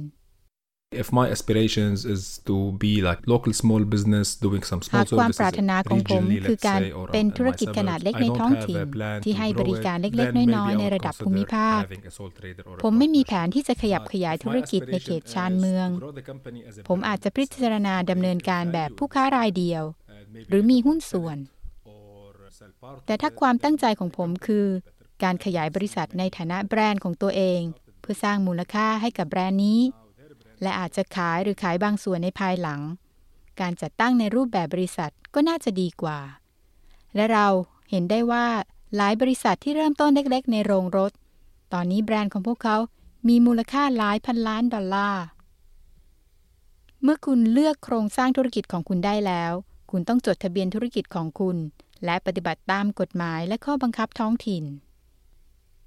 [1.04, 5.32] If my aspirations is to be like local small business doing some หา small กความ
[5.32, 8.16] services ปรารถนาของผม regionally, คือ let's การ say, or เป็น in ธุรกิจ my ขนาด suburbs, เล็ก
[8.16, 10.28] I ใน don't ท้อง have ถิ่น a plan ที่ to ให้ grow บริ it, การเล็ก
[10.28, 12.76] then ๆ maybe น้อย I ๆใน would ระดับ consider ภูมิภาค having a sole trader or
[12.78, 13.28] a ผมไม่มี partnership.
[13.28, 15.88] แผนที่จะขยับขยายธุรกิจในเขตชานเมือง
[16.90, 19.84] ผมอาจจะพิจารณาดำเนินการแบบผู้ค้ารายเดียว
[20.50, 21.38] หรือมีหุ้นส่วน
[23.06, 24.66] แต่ถ้าความตั้งใจของผมคือ
[25.24, 27.62] การขยายบริษัทในฐานะแบรนด์ของตัวเอง
[28.02, 29.82] เพื่อสร้างมูลค่าให้กับแบรนด์นี้
[30.62, 32.82] และอาจจะขายหรือขายบางส่วนในภายหลัง
[33.62, 36.20] การจัดตั้งในรูปแบบบริษัทก็น่าจะดีกว่า
[37.16, 37.48] และเรา
[37.90, 38.46] เห็นได้ว่า
[38.96, 41.12] หลายบริษัทที่เริ่มต้นเล็กๆ ในโรงรถ
[41.74, 42.78] ตอนนี้แบรนด์ของพวกเขา
[43.28, 45.24] มีมูลค่าหลายพันล้านดอลลาร์
[47.04, 49.54] เมื่อคุณเลือกโครงสร้างธุรกิจของคุณได้แล้ว
[49.92, 51.58] คุณต้องจดทะเบียนธุรกิจของคุณ
[52.06, 54.64] และปฏิบัติตามกฎหมายและข้อบังคับท้องถิ่น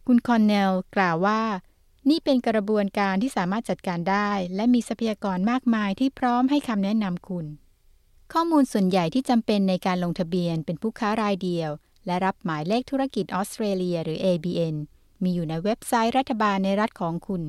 [0.07, 1.43] คุณคอนเนลกล่าวว่า
[2.11, 7.47] นี่เป็นกระบวนการที่สามารถจัดการได้ และมีทรัพยากรมากมายที่พร้อมให้คำแนะนำคุณ
[8.33, 11.71] ข้อมูลส่วนใหญ่ที่จำเป็นในการลงทะเบียนเป็นผู้ค้ารายเดียว
[12.07, 14.77] และรับหมายเลขธุรกิจออสเตรเลีย หรือ ABN
[15.23, 17.43] มีอยู่ในเว็บไซต์รัฐบาลในรัฐของคุณ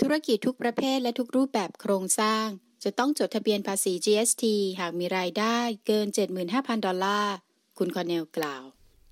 [0.00, 2.46] ธุรกิจทุกประเภทและทุกรูปแบบโครงสร้าง
[2.84, 4.44] จะต้องจดทะเบียนภาษี GST
[4.80, 6.06] หากมีรายได้เกิน
[6.46, 7.34] 75,000 ดอลลาร์
[7.78, 8.62] คุณคอนเนลกล่าว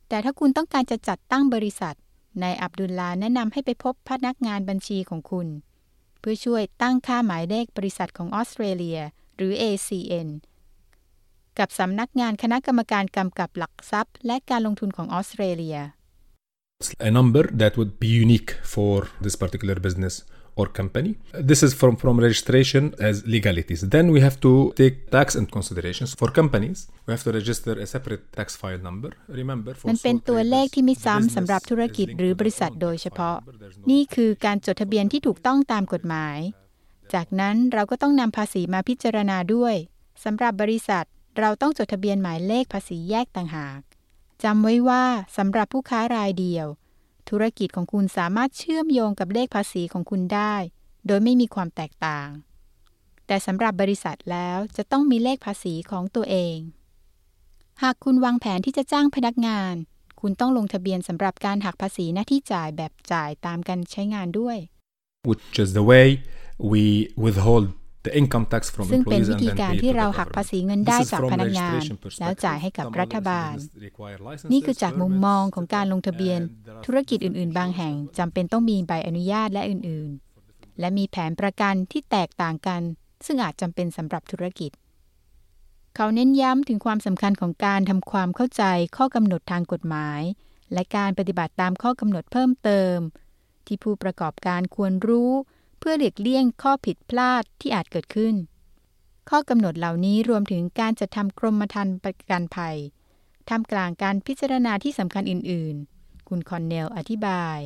[0.09, 1.97] แต่ถ้าคุณต้องการจะจัดตั้งบริษัท
[2.43, 5.49] นายอับดุลลาแนะนำให้ไปพบพนักงานบัญชีของคุณ
[6.21, 9.01] เพื่อช่วยตั้งค่าหมายเลขบริษัทของออสเตรเลีย
[9.37, 10.29] หรือ ACN
[11.59, 15.79] กับสำนักงานคณะกรรมการกำกับหลักทรัพย์ และการลงทุนของออสเตรเลีย
[17.09, 20.15] a number that would be unique for this particular business
[20.61, 21.13] or company.
[21.51, 23.81] This is from, from registration as legalities.
[23.95, 26.11] Then we have to take tax into considerations.
[26.21, 29.11] For companies, we have to register a separate tax file number.
[29.41, 32.41] Remember, for มันเป็น sole ตัวเลข traders, ที่ไม่ the ซ้ำ business สำหรับธุรกิจ is หรือ linked to
[32.41, 33.55] บริษัท their own โดย tax เฉ file พาะ number.
[33.63, 36.39] There's no นี่คือการจดทะเบียนที่ถูกต้องตามกฎหมาย
[37.15, 39.75] จากนั้นเราก็ต้องนำภาษีมาพิจารณาด้วย
[40.25, 41.05] สำหรับบริษัท
[41.39, 43.81] เราต้องจดทะเบียนหมายเลขภาษีแยกต่างหาก
[44.45, 45.05] จำไว้ว่า
[45.37, 46.67] สำหรับผู้ค้ารายเดียว
[47.29, 50.55] ธุรกิจของคุณสามารถเชื่อมโยงกับเลขภาษีของคุณได้
[51.07, 52.29] โดยไม่มีความแตกต่าง
[53.27, 56.57] แต่สำหรับบริษัทแล้วจะต้องมีเลขภาษีของตัวเอง
[57.83, 59.75] หากคุณวางแผนที่จะจ้างพนักงาน
[60.21, 64.59] คุณต้องลงทะเบียนสำหรับการหักภาษีหน้าที่จ่ายแบบจ่ายตามการใช้งานด้วย
[65.31, 66.07] which is the way
[66.73, 66.83] we
[67.25, 67.67] withhold
[68.07, 69.95] the income tax from ซึ่งเป็น employees วิ and ธี then การ pay it ที่ to
[69.95, 70.51] the เราหักภา government.
[70.51, 73.01] ษีเงินได้ This is จาก from พนักงาน registration แล้วจ่ายให้กับ perspective.
[73.01, 80.11] รัฐบาล Some other business require licenses, นี่คือจากมุมมองของการลง permits, ทะเบียน and there are ธุรกิจอื่น ๆ บางแห่งจำเป็นต้องมีใบอนุญาตและอื่น
[80.45, 82.83] ๆ และมีแผนประกันที่แตกต่างกัน
[83.27, 84.71] ซึ่งอาจจำเป็นสำหรับธุรกิจ
[85.97, 88.65] เขาเน้นย้ำถึงความสำคัญของการทำความเข้าใจ
[88.97, 90.23] ข้อกำหนดทางกฎหมาย
[90.73, 92.97] และการปฏิบัติตามข้อกำหนดเพิ่มเติม
[93.67, 95.31] ที่ผู้ประกอบการควรรู้
[95.85, 98.35] เพื่อหลีกเลี่ยงข้อผิดพลาดที่อาจเกิดขึ้น
[99.31, 102.77] ข้อกำหนดเหล่านี้รวมถึงการจัดทำกรมธรรม์ประกันภัย
[103.49, 107.61] ท่ามกลางการพิจารณาที่สำคัญอื่น ๆ คุณคอนเนลอธิบาย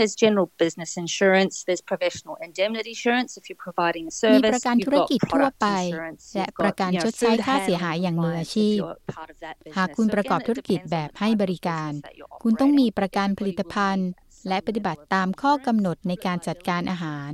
[0.00, 4.52] There's general business insurance, there's professional indemnity insurance if you're providing a มี service.
[4.54, 7.04] ประกัน you've ธุร got กิจทั่ว product ไป insurance, และ you've ประ got, กัน you know,
[7.04, 9.96] ชดใช้ food ค่าเสียหาย handling อย่างมืออา compliance ชีพ if you're part of that หาก business.
[9.96, 11.42] คุณ So ประกอบ again, ธุ it รกิจ depends แบ on บ the ให้ type บ
[11.44, 12.98] of ริการ business that you're คุณต้องมี operating.
[12.98, 14.08] ประกันผลิตภัณฑ์
[14.48, 17.32] และปฏิบัติตามข้อกำหนดในการจัดการอาหาร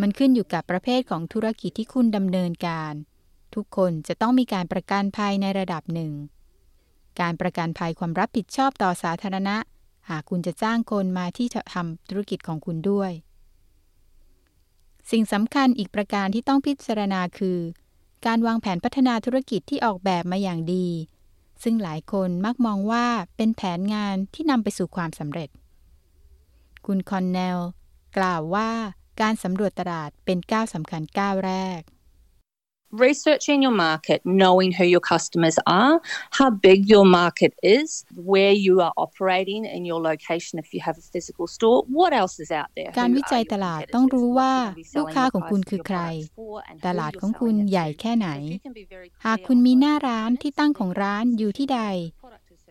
[0.00, 2.94] มันขึ้นอยู่กับประเภทของธุรกิจที่คุณดำเนินการ
[3.54, 6.12] ทุกคนจะต้องมีการประกันภัยในระดับหนึ่ง
[7.20, 9.56] การประกันภัยความรับผิดชอบต่อสาธารณะ
[10.10, 13.12] หากคุณจะจ้างคนมาที่ทำธุรกิจของคุณด้วย
[15.10, 17.58] สิ่งสำคัญอีกประการที่ต้องพิจารณาคือ
[18.26, 20.86] การวางแผนพัฒนาธุรกิจที่ออกแบบมาอย่างดี
[21.62, 23.06] ซึ่งหลายคนมักมองว่า
[23.36, 25.48] เป็นแผนงานที่นำไปสู่ความสำเร็จ
[26.90, 27.58] คุณคอนเนล
[28.18, 28.70] กล่าวว่า
[29.20, 31.80] การสำรวจตลาดเป็นก้าวสำคัญก้าวแรก
[33.06, 35.94] Researching your market, knowing who your customers are,
[36.38, 37.88] how big your market is,
[38.32, 42.34] where you are operating in your location if you have a physical store, what else
[42.44, 42.90] is out there?
[42.98, 43.94] การ Who วิ are จัย your ตลาด competitors?
[43.94, 46.00] ต้องรู้ What ว่า you're gonna be ลูก selling ค้า your ของคุณ price คือ for ใคร
[46.02, 47.98] your products for and who ตลาด you're ของคุณ selling it ใหญ่ to.
[48.00, 51.80] แค่ไหน If you can be very หาก clear คุณ on มี those หน้าร้าน components, ที่ตั้งของร้านอยู่ที่ใด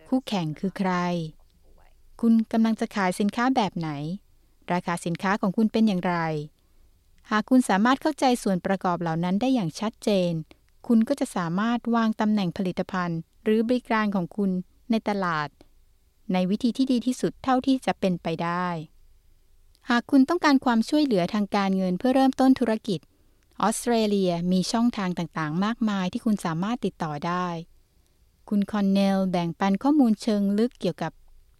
[0.08, 0.92] คู่แข่งคือใคร
[2.20, 3.90] คุณกำลังจะขายสินค้าแบบไหน
[4.72, 6.16] ราคาสินค้าของคุณเป็นอย่างไร
[7.30, 10.32] หากคุณสามารถเข้าใจส่วนประกอบเหล่านั้นได้อย่างชัดเจน
[10.86, 14.50] คุณก็จะสามารถวางตำแหน่งผลิตภัณฑ์ หรือบริการของคุณ
[14.90, 15.48] ในตลาด
[16.32, 18.66] ในวิธีที่ดีที่สุดเท่าที่จะเป็นไปได้
[19.90, 23.00] หากคุณต้องการความช่วยเหลือทางการเงินเพื่อเริ่มต้นธุรกิจ
[23.60, 27.46] ออสเตรเลียมีช่องทางต่างๆ มากมายที่คุณสามารถติดต่อได้
[28.48, 31.12] คุณคอนเนลแบ่งปันข้อมูลเชิงลึกเกี่ยวกับ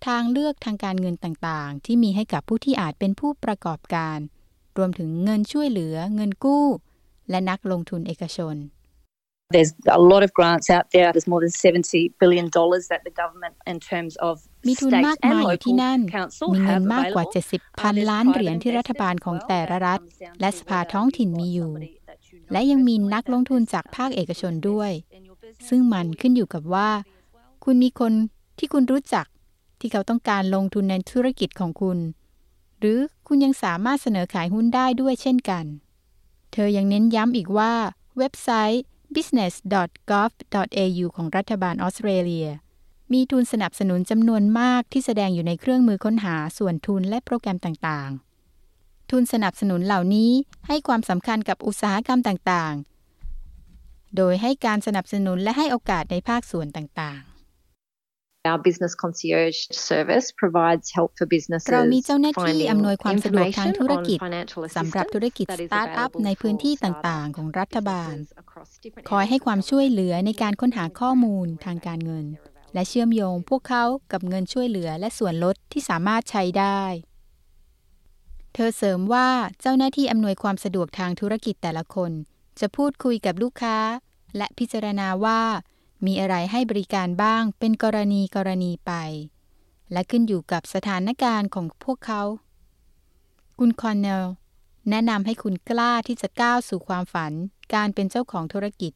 [0.06, 4.18] ทางเลือกทางการเงินต่างๆ ที่มีให้กับผู้ที่อาจเป็นผู้ประกอบการ
[4.78, 6.66] รวมถึงเงินช่วยเหลือ เงินกู้
[7.30, 8.56] และนักลงทุนเอกชน
[9.56, 11.08] There's a lot of grants out there.
[11.14, 12.46] There's more than $70 billion
[12.92, 14.34] that the government, in terms of
[14.68, 17.58] มีทุน state มาก and มายอยู่ที่ local นั่น council มีเงิน have มากกว่า available.
[17.72, 19.48] 70 พัน Uh, there's ล้านเหรียญ private ที่รัฐบาล investment ของ as well.
[19.48, 21.92] แต่ละ That รัฐ comes down และ to สภา whether ท้องถิ่น you've มี got อยู่ somebody
[22.08, 26.88] that you know และยังมี personally นัก that ลงทุน has จากภาคเอกชนด้วย in your business ซึ่งมันขึ้นอยู่กับว่า
[27.64, 28.12] คุณมีคน
[28.58, 29.26] ที่คุณรู้จัก
[29.81, 31.99] ที่เขาต้องการลงทุนในธุรกิจของคุณ
[32.79, 35.64] หรือคุณยังสามารถเสนอขายหุ้นได้ด้วยเช่นกัน
[36.53, 37.73] เธอยังเน้นย้ำอีกว่า
[38.19, 38.83] เว็บไซต์
[39.14, 42.49] business.gov.au ของรัฐบาลออสเตรเลีย
[43.12, 50.31] มีทุนสนับสนุนจำนวนมากที่แสดงอยู่ในเครื่องมือค้นหาส่วนทุนและโปรแกรมต่างๆ ทุนสนับสนุนเหล่านี้
[50.69, 57.30] ให้ความสำคัญกับอุตสาหกรรมต่างๆ โดยให้การสนับสนุนและให้โอกาสในภาคส่วนต่างๆ
[58.46, 64.62] Our business concierge service provides help for businesses เรามีเจ้าหน้าที่ finding อำนวยความสะดวกทาง information ธุรกิจ on financial
[64.76, 69.37] สำหรับธุรกิจ assistance ส that is ตาร์ทอัพ available ในพื้นที่ for ต่างๆ ของรัฐบาล businesses across different คอยให้
[69.37, 72.26] areas ความช่วยเหลือในการค้นหาข้อมูลทางการเงิน
[72.74, 76.83] และเชื่อมโยงพวกเขากับเงินช่วยเหลือและส่วนลดที่สามารถใช้ได้
[78.55, 79.29] เธอเสริมว่า
[79.61, 82.12] เจ้าหน้าที่อำนวยความสะดวกทางธุรกิจแต่ละคน
[82.61, 83.79] จะพูดคุยกับลูกค้า
[84.37, 85.42] และพิจารณาว่า
[86.06, 88.92] มีอะไรให้บริการบ้างเป็นกรณีกรณีไป
[89.92, 92.22] และขึ้นอยู่กับสถานการณ์ของพวกเขา
[93.58, 94.24] คุณคอนเนล
[94.90, 97.32] แนะนำให้คุณกล้าที่จะก้าวสู่ความฝัน
[97.74, 98.92] การเป็นเจ้าของธุรกิจ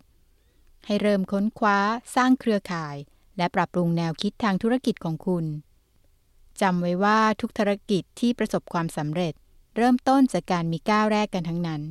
[0.86, 1.78] ให้เริ่มค้นคว้า
[2.14, 2.96] สร้างเครือข่าย
[3.36, 5.44] และปรับปรุงแนวคิดทางธุรกิจของคุณ
[6.60, 9.34] จำไว้ว่าทุกธุรกิจที่ประสบความสำเร็จ
[9.76, 11.82] เริ่มต้นจากการมีก้าวแรกกันทั้งนั้น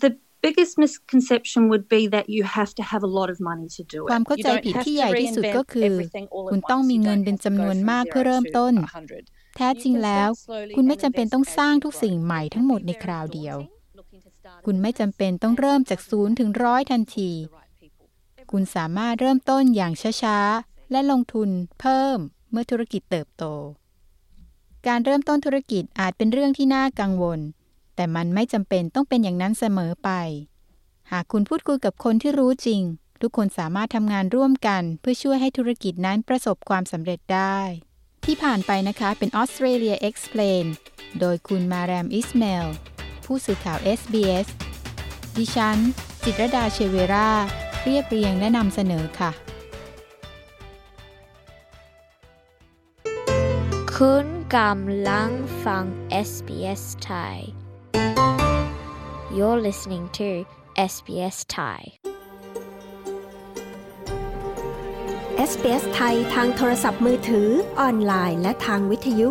[0.00, 0.10] The
[0.46, 4.00] biggest misconception would be that you have to have a lot of money to do
[4.04, 4.10] it.
[4.12, 6.82] ความเข้า You ใจ don't ผิด have ที่ to ใหญ่ที่สุด reinvent ก็คือ everything all at คุณต้อง
[6.82, 6.88] once.
[6.90, 8.52] มี You เงิน don't เป็น have to จำน go วน from มาก zero เพื่อเริ่ม to
[8.56, 8.74] ต้น
[9.16, 9.56] 100.
[9.56, 10.28] แท้จริงแล้ว
[10.76, 13.56] คุณไม่จำเป็นต้องสร้างทุกสิ่งใหม่ทั้งหมดในคราวเดียว
[14.66, 17.30] คุณไม่จำเป็นต้องเริ่มจากศูนย์ถึงร้อยทันที
[18.50, 21.48] คุณสามารถเริ่มต้นอย่างช้าๆ และลงทุน
[21.80, 22.18] เพิ่ม
[22.50, 23.44] เมื่อธุรกิจเติบโต
[24.86, 27.40] การเริ่มต้นธุรกิจอาจเป็นเรื่องที่น่ากังวล
[27.96, 30.10] แต่มันไม่จำเป็นต้องเป็นอย่างนั้นเสมอไป
[31.12, 32.82] หากคุณพูดคุยกับคนที่รู้จริง
[33.20, 37.58] ทุกคนสามารถทำงานร่วมกัน เพื่อช่วยให้ธุรกิจนั้นประสบความสำเร็จได้
[38.24, 40.66] ที่ผ่านไปนะคะเป็น Australia Explain
[41.20, 42.66] โดยคุณมารมอิสเมล
[43.24, 44.48] ผู้สื่อข่าว SBS
[45.36, 45.78] ดิฉัน
[46.24, 47.30] จิตรดาเชเวรา
[47.84, 49.32] เรียบเรียงและนำเสนอค่ะ
[53.96, 54.26] คุณ
[54.56, 55.30] กำลัง
[55.64, 55.84] ฟัง
[56.28, 57.61] SBS ไทย
[59.36, 60.28] You're listening to
[60.90, 61.80] SBS Thai
[65.50, 67.48] SBS ไทยทางโทรศัพท์มือถือ
[67.80, 69.30] ออนไลน์และทางวิทยุ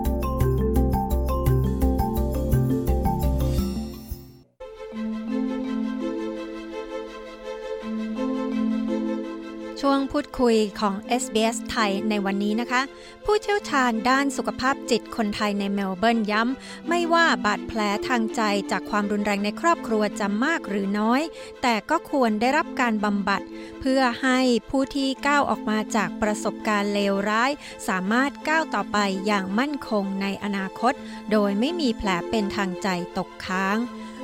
[10.23, 12.81] ดคุยของ SBS ไทยในวันนี้นะคะ
[13.25, 21.21] ผู้เชี่ยวชาญด้านสุขภาพจิตคนไทยในเมลเบิร์นย้ำ ไม่ว่าบาดแผลทางใจจากความรุนแรงในครอบครัวจะมากหรือน้อย
[21.61, 23.41] แต่ก็ควรได้รับการบำบัด
[23.79, 27.51] เพื่อให้ผู้ที่ก้าวออกมาจากประสบการณ์เลวร้าย
[27.87, 30.93] สามารถก้าวต่อไปอย่างมั่นคงในอนาคต
[31.31, 33.77] โดยไม่มีแผลเป็นทางใจตกค้าง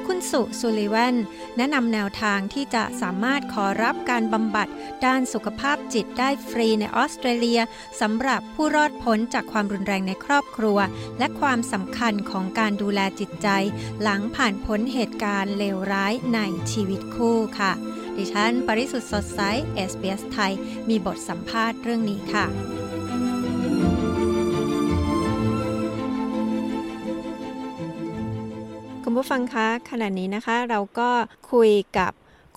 [0.07, 1.15] คุณสุสุลิเวน
[1.57, 4.67] แนะนำแนวทางที่จะสามารถขอรับการบำบัด
[5.05, 7.61] ด้านสุขภาพจิตได้ฟรีในออสเตรเลีย
[8.01, 10.77] สำหรับผู้รอดพ้นจากความรุนแรงในครอบครัว
[11.19, 13.47] และความสำคัญของการดูแลจิตใจ
[14.01, 16.39] หลังผ่านพ้นเหตุการณ์เลวร้ายใน
[16.71, 17.71] ชีวิตคู่ค่ะ
[18.17, 19.41] ดิฉัน ปริสุทธ์สดใส
[19.89, 20.53] SBS ไทย
[20.89, 22.47] มีบทสัมภาษณ์เรื่องนี้ค่ะ
[29.09, 31.09] คุณผู้ฟังคะขณะนี้นะคะเราก็
[31.51, 32.11] คุยกับ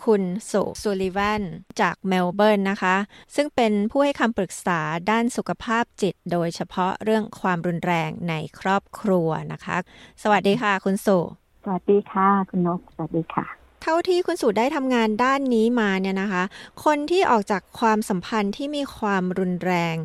[0.04, 1.42] คุณสุสุลิวัน
[1.80, 2.96] จากเมลเบิร์นนะคะ
[3.34, 9.76] ซึ่งเป็นผู้ให้คำปรึกษาด้านสุขภาพจิต โดยเฉพาะเรื่องความรุนแรงในครอบครัวนะคะ
[10.22, 11.18] สวัสดีค่ะ คุณสุ
[11.62, 13.46] สวัสดีค่ะ คุณนกสวัสดีค่ะ
[13.82, 16.42] เท่าที่คุณสุได้ทำงานด้านนี้มาเนี่ยนะคะ
[16.84, 19.96] คนที่ออกจากความสัมพันธ์ที่มีความรุนแรง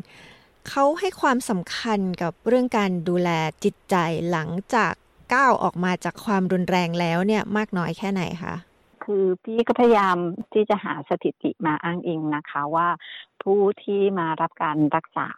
[0.68, 3.30] เขาให้ความสำคัญกับเรื่องการดูแล
[3.64, 3.96] จิตใจ
[4.30, 4.92] หลังจาก
[5.34, 8.54] ก้าวออกมาจากความรุนแรงแล้วเนี่ยมากน้อยแค่ไหนคะ
[9.04, 10.16] คือพี่ก็พยายาม
[10.52, 12.88] ที่จะหาสถิติมาอ้างอิงนะคะว่า
[13.42, 15.28] ผู้ที่มารับการรักษา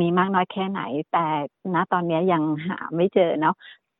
[0.00, 1.26] มีมากน้อยแค่ไหน แต่
[1.74, 3.54] ณตอนนี้ยังหาไม่เจอเนาะ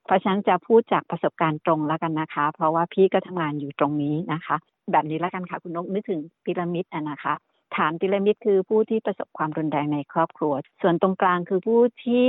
[0.05, 4.57] เพราะฉะนั้นจะพูดจากประสบการณ์ตรงแล้วกันนะคะ เพราะว่าพี่ก็ทำงานอยู่ตรงนี้นะคะ
[4.93, 7.35] แบบนี้แล้วกันค่ะคุณนกนึกถึงพีระมิดอะนะคะ
[7.77, 10.53] ฐานพีระมิดคือผู้ที่ประสบความรุนแรงในครอบครัว
[10.83, 12.29] ส่วนตรงกลางคือผู้ที่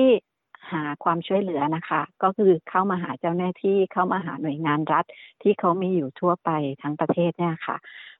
[0.72, 5.06] หาความช่วยเหลือนะคะ ก็คือเข้ามาหาเจ้าหน้าที่เข้ามาหาหน่วยงานรัฐ
[5.42, 6.50] ที่เขามีอยู่ทั่วไป
[6.82, 7.78] ทั้งประเทศเนี่ยค่ะ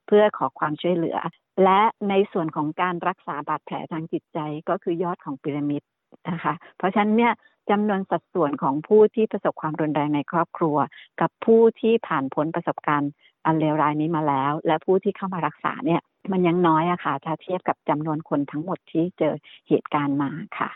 [0.08, 1.18] เพื่อขอความช่วยเหลือ
[1.64, 5.82] และในส่วนของการรักษาบาดแผลทางจิตใจก็คือยอดของพีระมิด
[6.30, 7.34] นะคะ เพราะฉะนั้นเนี่ย
[7.70, 10.78] จำนวนสัดส่วนของผู้ที่ประสบความรุนแรงในครอบครัว
[11.22, 13.12] กับผู้ที่ผ่านพ้นประสบการณ์
[13.46, 19.34] อันเลวร้ายนี้มาแล้ว และผู้ที่เข้ามารักษาเนี่ย มันยังน้อยอะค่ะถ้าเทียบกับจำนวนคนทั้งหมดที่เจอ
[19.68, 20.70] เหตุการณ์มาค่ะ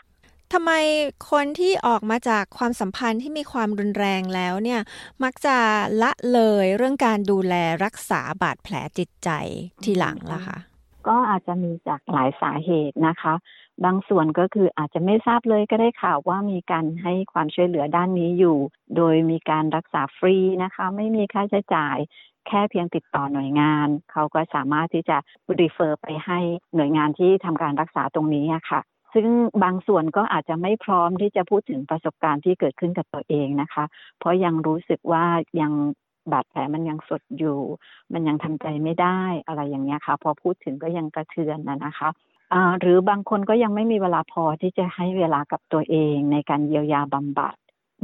[0.56, 0.74] ทำไม
[1.30, 4.80] คนที่ออกมาจากความสัมพันธ์ที่มีความรุนแรงแล้วเนี่ย
[5.22, 5.56] มักจะ
[6.02, 9.30] ละเลยเรื่องการดูแลรักษาบาดแผลจิตใจ
[9.84, 10.58] ทีหลังล่ะคะ
[11.08, 13.34] ก็อาจจะมีจากหลายสาเหตุนะคะ
[13.84, 18.58] บางส่วนก็คืออาจจะไม่ทราบเลยก็ได้ข่าวว่ามีการให้ความช่วยเหลือด้านนี้อยู่
[18.96, 21.96] โดยมีการรักษาฟรีนะคะ ไม่มีค่าใช้จ่าย
[22.48, 25.16] แค่เพียงติดต่อหน่วยงาน เขาก็สามารถที่จะ
[25.60, 26.38] รีเฟอร์ไปให้
[26.74, 28.82] หน่วยงานที่ทำการรักษาตรงนี้ค่ะ
[29.14, 29.28] ซึ่ง
[29.64, 33.84] บางส่วนก็อาจจะไม่พร้อมที่จะพูดถึงประสบการณ์ที่เกิดขึ้นกับตัวเองนะคะ
[34.18, 35.24] เพราะยังรู้สึกว่า
[35.60, 35.72] ยัง
[36.32, 37.60] บาดแผลมันยังสดอยู่
[38.12, 42.08] มันยังทำใจไม่ได้อะไรอย่างเงี้ยค่ะ พอพูดถึงก็ยังกระเทือนนะนะคะ
[42.80, 47.54] หรือบางคนก็ยังไม่มีเวลาพอที่จะให้เวลากับตัวเองในการเยียวยาบำบัด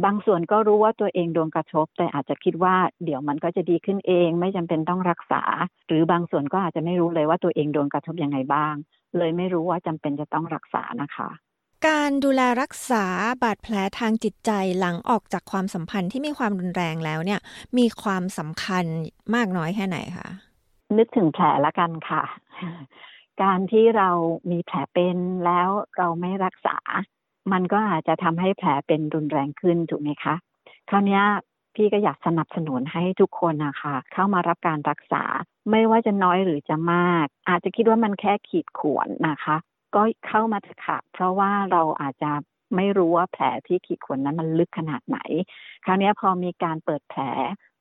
[0.04, 5.42] บางส่วนก็รู้ว่าตัวเองโดนกระทบ แต่อาจจะคิดว่าเดี๋ยวมันก็จะดีขึ้นเอง ไม่จำเป็นต้องรักษา
[5.86, 8.74] หรือบางส่วนก็อาจจะไม่รู้เลยว่าตัวเองโดนกระทบยังไงบ้าง
[9.18, 11.28] เลยไม่รู้ว่าจำเป็นจะต้องรักษานะคะ
[11.88, 13.04] การดูแลรักษา
[13.42, 17.40] บาดแผลทางจิตใจหลังออกจากความสัมพันธ์ที่มีความรุนแรงแล้วเนี่ย
[17.78, 18.84] มีความสำคัญ
[19.34, 20.28] มากน้อยแค่ไหนคะ
[20.98, 22.22] นึกถึงแผลละกันค่ะ
[23.42, 24.10] การที่เรา
[24.50, 26.76] มีแผลเป็นแล้วเราไม่รักษา
[27.52, 30.34] มันก็อาจจะทำให้แผลเป็นรุนแรงขึ้นถูกไหมคะ
[30.88, 31.20] คราวนี้
[31.80, 35.24] พี่ก็อยากสนับสนุนให้ทุกคนนะคะเข้ามารับการรักษา
[35.70, 39.56] ไม่ว่าจะน้อยหรือจะมาก อาจจะคิดว่ามันแค่ขีดข่วนนะคะ
[39.94, 42.30] ก็เข้ามาเถอะค่ะ เพราะว่าเราอาจจะ
[42.76, 45.18] ไม่รู้ว่าแผลที่ขีดข่วนนั้นมันลึกขนาดไหน
[45.84, 47.22] คราวนี้พอมีการเปิดแผล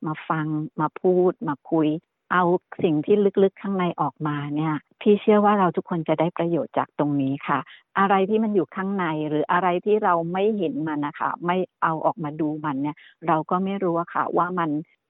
[0.06, 0.46] มาฟัง
[0.80, 1.88] มาพูดมาคุย
[2.32, 2.44] เอา
[2.84, 7.60] สิ่งที่ลึกๆข้างในออกมาเนี่ยพี่เชื่อว่าเราทุกคนจะได้ประโยชน์จากตรงนี้ค่ะ
[8.00, 14.70] อะไรที่มันอยู่ข้างในหรืออะไรที่เราไม่เห็นมันนะคะ ไม่เอาออกมาดูมันเนี่ย เราก็ไม่รู้ค่ะ ว่ามัน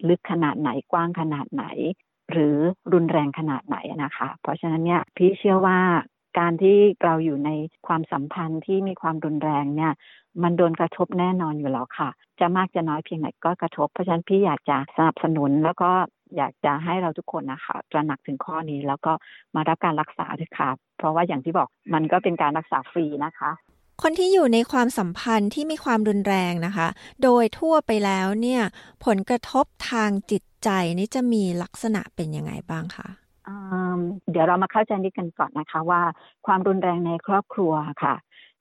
[0.10, 1.66] ลึกขนาดไหนกว้างขนาดไหน
[2.32, 2.58] หรือ
[2.94, 5.80] รุนแรงขนาดไหนนะคะ เพราะฉะนั้นเนี่ยพี่เชื่อว่า
[6.40, 7.50] การที่เราอยู่ใน
[7.88, 9.94] ความสัมพันธ์ที่มีความรุนแรงเนี่ย
[10.44, 12.10] มันโดนกระทบแน่นอนอยู่แล้วค่ะ
[12.40, 15.92] จะมากจะน้อยเพียงไหนก็กระทบ เพราะฉะนั้นพี่อยากจะสนับสนุนแล้วก็
[16.38, 19.14] อยากจะให้เราทุกคนนะคะตระหนักถึงข้อนี้แล้วก็
[19.56, 23.52] มารับการรักษาด้วยค่ะ เพราะว่าอย่างที่บอกมันก็เป็นการรักษาฟรีนะคะ
[24.04, 26.88] คนที่อยู่ในความสัมพันธ์ที่มีความรุนแรงนะคะ
[27.24, 28.62] โดยทั่วไปแล้วเนี่ย
[29.06, 30.70] ผลกระทบทางจิตใจ
[31.00, 33.08] นี่จะมีลักษณะเป็นยังไงบ้างคะ
[34.32, 36.02] เดี๋ยวเรามาเข้าใจนิดกันก่อนนะคะว่า
[36.46, 37.74] ความรุนแรงในครอบครัว
[38.04, 38.16] ค่ะ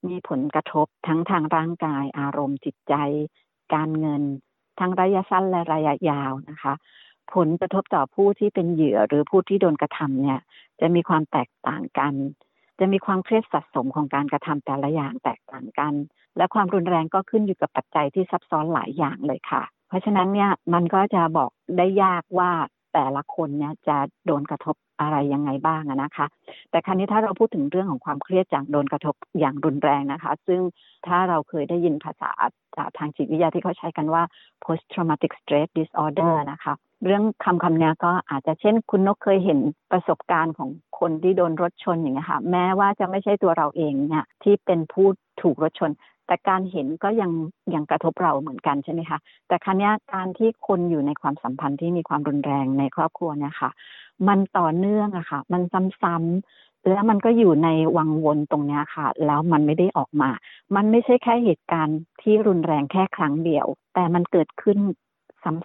[0.09, 2.95] มีผลกระทบทั้งทางร่างกายอารมณ์จิตใจ
[3.75, 4.23] การเงิน
[4.81, 6.73] ทั้งระยะสั้นและระยะยาวนะคะ
[7.35, 10.41] ผลกระทบต่อผู้ที่เป็นเหยื่อหรือผู้ที่โดนกระทำเนี่ย
[10.81, 12.15] จะมีความแตกต่างกัน
[12.79, 15.95] จะมีความเครียดสะสมของการกระทำแต่ละอย่างแตกต่างกัน
[16.37, 22.51] และความรุนแรงก็ขึ้นอยู่กับปัจจัยที่ซับซ้อนหลายอย่างเลยค่ะ เพราะฉะนั้นเนี่ยมันก็จะบอกได้ยากว่า
[22.95, 26.27] แต่ละคนเนี่ยจะโดนกระทบอะไรยังไงบ้างนะคะ
[26.71, 30.61] แต่ครั้นี้ถ้าเราพูดถึงเรื่องของความเครียดจากโดนกระทบอย่างรุนแรงนะคะ ซึ่ง
[31.07, 32.31] ถ้าเราเคยได้ยินภาษา
[32.77, 34.23] จากทางจิตวิทยาที่เขาใช้กันว่า
[34.65, 36.75] post traumatic stress disorder นะคะ
[37.05, 39.59] เรื่องคำคำนี้ก็อาจจะเช่นคุณนกเคยเห็น
[39.93, 45.07] ประสบการณ์ของคนที่โดนรถชนอย่างเงี้ยค่ะแม้ว่าจะไม่ใช่ตัวเราเองเนี่ยที่เป็นผู้
[45.43, 45.91] ถูกรถชน
[46.27, 47.31] แต่การเห็นก็ยัง
[47.75, 49.19] ยังกระทบเราเหมือนกันใช่ไหมคะ
[49.49, 53.71] แต่ครั้นี้การที่คนอยู่ในความสัมพันธ์ที่มีความรุนแรงในครอบครัวเนี่ยค่ะ
[54.29, 55.63] มันต่อเนื่องอะค่ะ มัน
[56.03, 60.31] ซ้ำๆแล้วมันก็อยู่ในวังวนตรงนี้ค่ะ แล้วมันไม่ได้ออกมา
[60.77, 64.79] มันไม่ใช่แค่เหตุการณ์ที่รุนแรงแค่ครั้งเดียว แต่มันเกิดขึ้น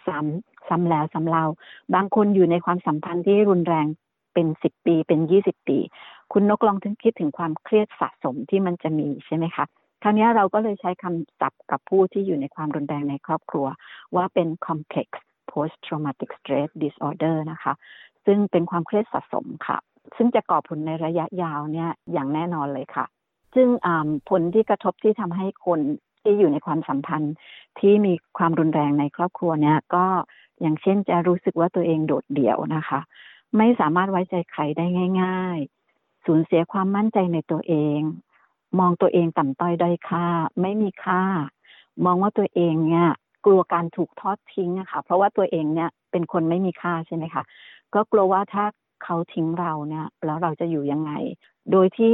[0.07, 1.45] ซ้ำๆ ซ้ำแล้วซ้ำเล่า
[1.93, 3.85] บางคนอยู่ในความสัมพันธ์ที่รุนแรง
[4.33, 5.77] เป็นสิบปีเป็นยี่สิบปี
[6.31, 9.65] คุณนกลองถึงคิดถึงความเครียดสะสมที่มันจะมีใช่ไหมคะ
[10.03, 13.67] คราวนี้เราก็เลยใช้คำศัพท์กับผู้ที่อยู่ในความรุนแรงในครอบครัว
[14.15, 15.07] ว่าเป็น complex
[15.51, 17.73] post traumatic stress disorder นะคะ
[18.25, 19.77] ซึ่งเป็นความเครียดสะสมค่ะ
[20.15, 23.05] ซึ่งจะก่อผลในระยะยาวเนี่ยอย่างแน่นอนเลยค่ะ
[23.55, 23.67] ซึ่ง
[24.29, 25.79] ผลที่กระทบที่ทำให้คน
[26.23, 27.33] ที่อยู่ในความสัมพันธ์
[27.79, 30.05] ที่มีความรุนแรงในครอบครัวเนี่ยก็
[30.61, 32.99] อย่างเช่นจะรู้สึกว่าตัวเองโดดเดี่ยวนะคะ
[33.57, 34.85] ไม่สามารถไว้ใจใครได้
[35.21, 35.59] ง่าย
[35.93, 37.99] ๆ สูญเสียความมั่นใจในตัวเอง
[38.79, 40.25] มองตัวเองต่ำต้อยด้อยค่า
[40.61, 41.23] ไม่มีค่า
[42.05, 43.07] มองว่าตัวเองเนี่ย
[43.45, 47.43] กลัวการถูกทอดทิ้งอะค่ะเพราะว่าตัวเองเนี่ยเป็นคนไม่มีค่าใช่ไหมคะ
[47.93, 48.65] ก็กลัวว่าถ้า
[49.03, 51.11] เขาทิ้งเราเนี่ยแล้วเราจะอยู่ยังไง
[51.71, 52.11] โดยที่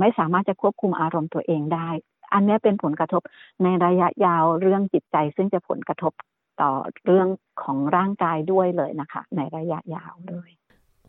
[0.00, 1.88] ไม่สามารถจะควบคุมอารมณ์ตัวเองได้
[2.36, 3.22] อันนี้เป็นผลกระทบ
[3.62, 6.12] ในระยะยาวเรื่องจิตใจ ซึ่งจะผลกระทบ
[6.60, 6.70] ต่อ
[7.06, 7.28] เรื่อง
[7.62, 10.50] ของร่างกายด้วยเลยนะคะ ในระยะยาวเลย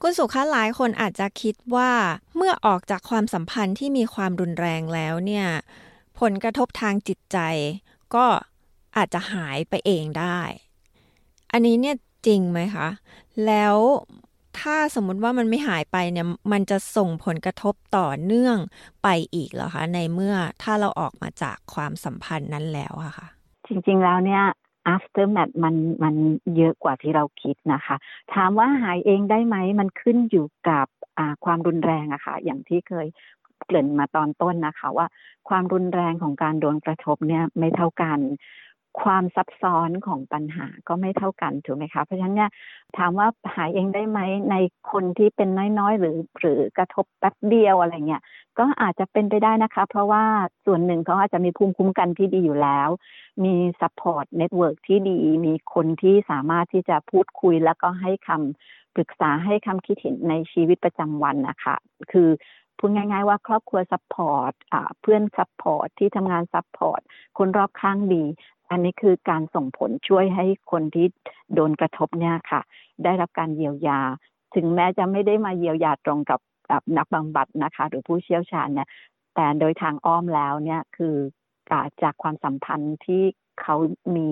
[0.01, 1.91] คุณสุขาหลายคนอาจจะคิดว่า
[2.35, 5.47] เมื่อออกจากความสัมพันธ์ที่มีความรุนแรงแล้วเนี่ย
[6.19, 7.37] ผลกระทบทางจิตใจ
[8.15, 8.25] ก็
[8.97, 10.39] อาจจะหายไปเองได้
[11.51, 11.95] อันนี้เนี่ย
[12.27, 12.87] จริงไหมคะ
[13.45, 13.75] แล้ว
[14.61, 18.57] ถ้าสมมุติว่ามันไม่หายไปเนี่ยมันจะส่งผลกระทบต่อเนื่อง
[19.03, 23.27] ไปอีกเหรอคะ ในเมื่อถ้าเราออกมาจากความสัมพันธ์นั้นแล้วอะคะ่ะ
[23.67, 24.43] จริง ๆ แล้วเนี่ย
[24.95, 26.15] aftermath มันมัน
[26.57, 27.95] เยอะกว่าที่เราคิดนะคะ
[28.33, 30.87] ถามว่าหายเองได้ไหมมันขึ้นอยู่กับ
[31.45, 33.07] ความรุนแรงอะคะ่ะ อย่างที่เคย
[33.65, 35.07] เกริ่นมาตอนต้นนะคะว่า
[35.49, 38.19] ความรุนแรงของการโดนกระทบเนี่ยไม่เท่ากัน
[39.01, 42.51] ความซับซ้อนของปัญหาก็ไม่เท่ากันถูกไหมคะ เพราะฉะนั้นเนี่ย
[42.97, 44.19] ถามว่าหายเองได้ไหม
[44.51, 44.55] ใน
[44.91, 48.21] คนที่เป็นน้อยๆ หรือหรือกระทบแป๊บเดียวอะไรเงี้ย
[48.59, 50.23] ก็อาจจะเป็นไปได้นะคะ เพราะว่า
[50.65, 52.89] ส่วนหนึ่งเขาอาจจะมีภูมิคุ้มกันที่ดีอยู่แล้ว
[53.45, 61.75] มี support network ที่ดี มีคนที่สามารถที่จะพูดคุยแล้วก็ให้คำปรึกษาให้คำคิดเห็นในชีวิตประจำวันนะคะ
[62.11, 62.29] คือ
[62.77, 64.53] พูดง่ายๆว่าครอบครัว support
[65.01, 67.01] เพื่อน support ที่ทำงาน support
[67.37, 68.23] คนรอบข้างดี
[68.71, 71.07] อันนี้คือการส่งผลช่วยให้คนที่
[71.53, 72.61] โดนกระทบเนี่ยค่ะ
[73.03, 73.99] ได้รับการเยียวยา
[74.55, 76.39] ถึงแม้จะไม่ได้มาเยียวยาตรงกับ
[76.97, 78.87] นักบำบัดนะคะ หรือผู้เชี่ยวชาญเนี่ย
[79.35, 81.15] แต่โดยทางอ้อมแล้วเนี่ยคือ
[82.03, 83.23] จากความสัมพันธ์ที่
[83.61, 83.75] เขา
[84.15, 84.27] มี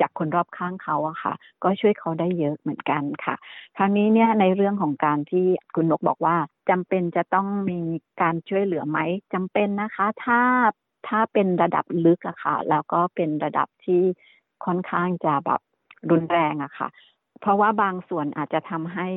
[0.00, 3.34] จากคนรอบข้างเขาอะค่ะ ก็ช่วยเขาได้เยอะเหมือนกันค่ะ
[3.76, 6.36] คราวนี้เนี่ยในเรื่องของการที่คุณนกบอกว่า
[6.70, 7.80] จำเป็นจะต้องมี
[8.22, 8.98] การช่วยเหลือไหม
[9.34, 10.40] จำเป็นนะคะ ถ้า
[11.08, 14.02] ถ้าเป็นระดับลึกอะค่ะ แล้วก็เป็นระดับที่
[14.64, 15.60] ค่อนข้างจะแบบ
[16.10, 16.88] รุนแรงอะค่ะ
[17.40, 19.08] เพราะว่าบางส่วนอาจจะทำให้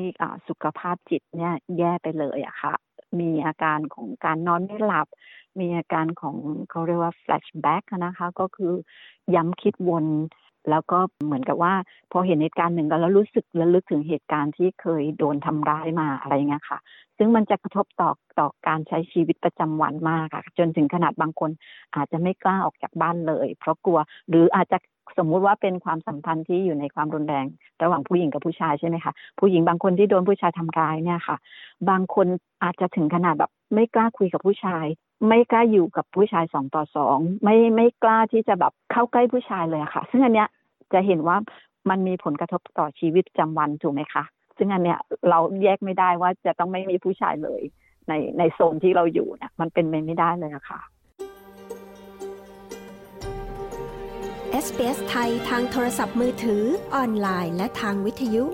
[0.48, 2.74] สุขภาพจิตเนี่ยแย่ไปเลยอะค่ะ
[3.20, 5.08] มีอาการของการนอนไม่หลับ
[5.60, 6.36] มีอาการของ
[6.70, 8.74] เขาเรียกว่า flashback นะคะ ก็คือ
[9.36, 10.06] ย้ำคิดวน
[10.70, 11.74] แล้วก็เหมือนกับว่า
[12.12, 16.80] พอเห็นเหตุการณ์หนึ่งแล้วรู้สึกระลึกถึงเหตุการณ์ที่เคยโดนทำร้ายมาอะไรเงี้ยค่ะ
[17.18, 21.50] ซึ่งมันจะกระทบต่อต่อการใช้ชีวิตประจำวันมากค่ะ จนถึงขนาดบางคน
[21.96, 24.00] อาจจะไม่กล้าออกจากบ้านเลย เพราะกลัว
[24.30, 24.78] หรืออาจจะ
[25.18, 27.46] สมมุติว่าเป็นความสัมพันธ์ที่อยู่ในความรุนแรง
[27.84, 31.38] ระหว่างผู้หญิงกับผู้ชายใช่ไหมคะผู้หญิงบางคนที่โดนผู้ชายทำร้ายเนี่ยค่ะ
[31.90, 32.28] บางคน
[32.64, 34.86] อาจจะถึงขนาดแบบไม่กล้าคุยกับผู้ชาย
[35.28, 40.50] ไม่กล้าอยู่กับผู้ชายสองต่อสองไม่ไม่กล้าที่จะแบบเข้าใกล้ผู้ชายเลยค่ะ ซึ่งอันเนี้ย
[40.94, 41.38] จะเห็นว่า
[41.90, 44.24] มันมีผลกระทบต่อชีวิตประจำวันถูกไหมคะ
[44.58, 45.00] ซึ่งอันเนี้ย
[45.30, 47.62] เราแยกไม่ได้ว่าจะต้องไม่มีผู้ชายเลย
[48.08, 50.80] ในในโซนที่เราอยู่เนี่ยมันเป็นไปไม่ได้เลยะค่ะ
[54.66, 56.64] SBS ไทยทางโทรศัพท์มือถือ
[56.96, 58.46] ออนไลน์ และทางวิทยุ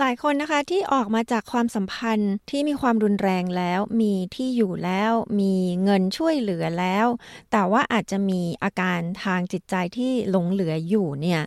[0.00, 7.06] หลายคนนะคะที่ออกมาจากความสัมพันธ์ที่มีความรุนแรงแล้ว มีที่อยู่แล้ว มีเงินช่วยเหลือแล้ว
[7.52, 11.42] แต่ว่าอาจจะมีอาการทางจิตใจที่หลงเหลืออยู่เนี่ย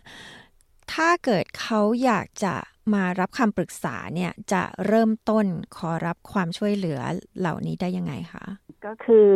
[0.92, 2.54] ถ้าเกิดเขาอยากจะ
[2.94, 5.46] มารับคำปรึกษาเนี่ยจะเริ่มต้น
[5.76, 7.00] ขอรับความช่วยเหลือ
[7.38, 8.44] เหล่านี้ได้ยังไงคะ
[8.84, 9.26] ก็คือ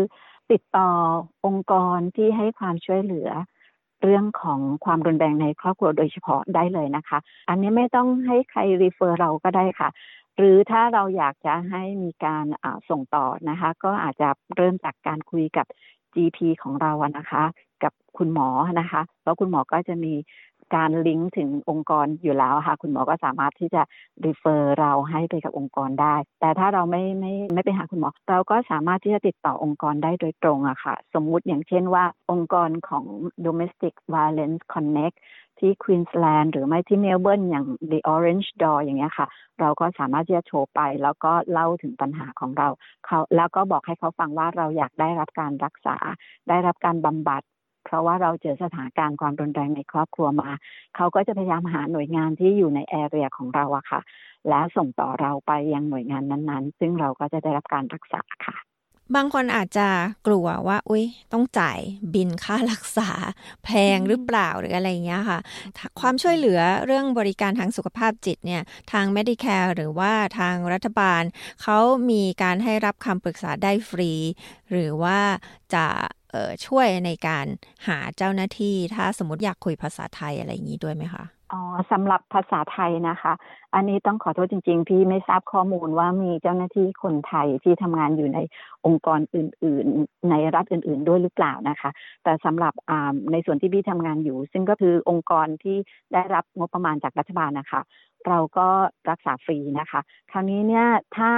[0.51, 0.91] ติดต่อ
[1.47, 3.29] องค์กรที่ให้ความช่วยเหลือ
[4.03, 9.89] เรื่องของความรุนแรงในครอบครัวโดยเฉพาะได้เลยนะคะ อันนี้ไม่ต้องให้ใครรีเฟอร์เราก็ได้ค่ะ
[10.39, 12.45] หรือถ้าเราอยากจะให้มีการ
[12.89, 15.67] ส่งต่อนะคะ ก็อาจจะเริ่มจากการคุยกับ
[16.15, 17.43] GP ของเรานะคะ
[17.83, 18.49] กับคุณหมอ
[18.81, 20.13] นะคะ แล้วคุณหมอก็จะมี
[20.75, 23.83] การลิงก์ถึงองค์กรอยู่แล้วค่ะ คุณหมอก็สามารถที่จะ
[24.25, 33.05] refer เราให้ไปกับองค์กรได้ แต่ถ้าเราไม่ไม่ไม่ไปหาคุณหมอ เราก็สามารถที่จะติดต่อองค์กรได้โดยตรงอะค่ะ สมมุติอย่างเช่นว่าองค์กรของ
[33.47, 35.19] Domestic Violence Connect
[35.59, 39.27] ที่ควีนสแลนด์หรือไม่ที่เมลเบิร์นอย่าง The Orange Door อย่างเงี้ยค่ะ
[39.61, 42.69] เราก็สามารถที่จะโทรไป แล้วก็เล่าถึงปัญหาของเรา
[43.07, 45.97] เขาแล้วก็บอกให้เขาฟังว่าเราอยากได้รับการรักษา
[46.49, 47.43] ได้รับการบำบัด
[47.85, 50.51] เพราะว่าเราเจอสถานการณ์ความรุนแรงในครอบครัวมา
[50.97, 54.01] เขาก็จะพยายามหาหน่วยงานที่อยู่ในแอเรียของเราอะค่ะ
[54.49, 58.57] แล้วส่งต่อเราไปยังหน่วยงานนั้นๆ ซึ่งเราก็จะได้รับการรักษาค่ะ
[59.17, 59.89] บางคนอาจจะ
[60.27, 61.81] กลัวว่า อุ้ยต้องจ่าย
[62.15, 63.11] บินค่ารักษา
[63.65, 65.39] แพงหรือเปล่าหรืออะไรเงี้ยค่ะ
[66.01, 68.63] ความช่วยเหลือเรื่องบริการทางสุขภาพจิตเนี่ย
[68.93, 71.23] ทาง Medicare หรือว่าทางรัฐบาล
[71.63, 71.79] เขา
[72.11, 74.13] มีการให้รับคำปรึกษาได้ฟรี
[74.71, 75.19] หรือว่า
[75.75, 75.87] จะ
[76.67, 77.47] ช่วยในการ
[77.89, 81.61] หาเจ้าหน้าที่ ถ้าสมมติอยากคุยภาษาไทยอะไรอย่างนี้ด้วยไหมคะ อ๋อ
[81.93, 83.33] สำหรับภาษาไทยนะคะ
[83.75, 88.39] อันนี้ต้องขอโทษจริงๆพี่ไม่ทราบข้อมูลว่ามีเจ้าหน้าที่คนไทยที่ทำงานอยู่ใน
[88.87, 91.91] องค์กรอื่น ๆ ในรัฐอื่น ๆ ด้วยหรือเปล่านะคะ
[92.25, 92.73] แต่สำหรับ
[93.33, 95.77] ในส่วนที่พี่ทำงานอยู่ ซึ่งก็คือองค์กรที่
[96.13, 97.83] ได้รับงบประมาณจากรัฐบาลนะคะ
[98.29, 98.69] เราก็
[99.11, 100.01] รักษาฟรีนะคะ
[100.31, 100.87] คราวนี้เนี่ย
[101.17, 101.33] ถ้า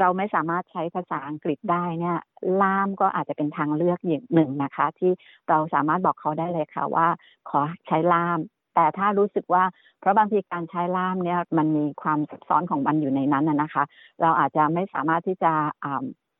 [0.00, 2.16] เราไม่สามารถใช้ภาษาอังกฤษได้เนี่ย
[2.62, 5.12] ล่ามก็อาจจะเป็นทางเลือกอย่างหนึ่งนะคะ ที่
[5.48, 7.06] เราสามารถบอกเขาได้เลยค่ะว่า
[7.50, 8.38] ขอใช้ล่าม
[8.78, 9.64] แต่ถ้ารู้สึกว่า
[10.00, 13.84] เพราะบางทีการใช้ล่ามเนี่ยมันมีความซับซ้อนของมันอยู่ในนั้นนะคะ
[14.20, 15.52] เราอาจจะไม่สามารถที่จะ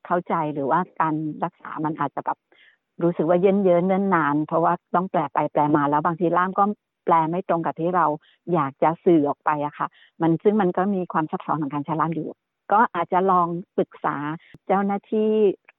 [0.07, 1.15] เข้าใจหรือว่าการ
[1.45, 2.39] รักษามันอาจจะแบบ
[3.03, 6.65] รู้สึกว่าเยิ่นเย้อเนิ่นนาน เพราะว่าต้องแปลไปแปลมาแล้วบางทีล่ามก็
[7.05, 8.07] แปลไม่ตรงกับที่เรา
[8.55, 9.87] อยากจะสื่อออกไปอะค่ะ
[10.23, 12.29] มันซึ่งมันก็มีความซับซ้อนของการใช้ล่ามอยู่
[12.73, 14.17] ก็อาจจะลองปรึกษา
[14.67, 15.33] เจ้าหน้าที่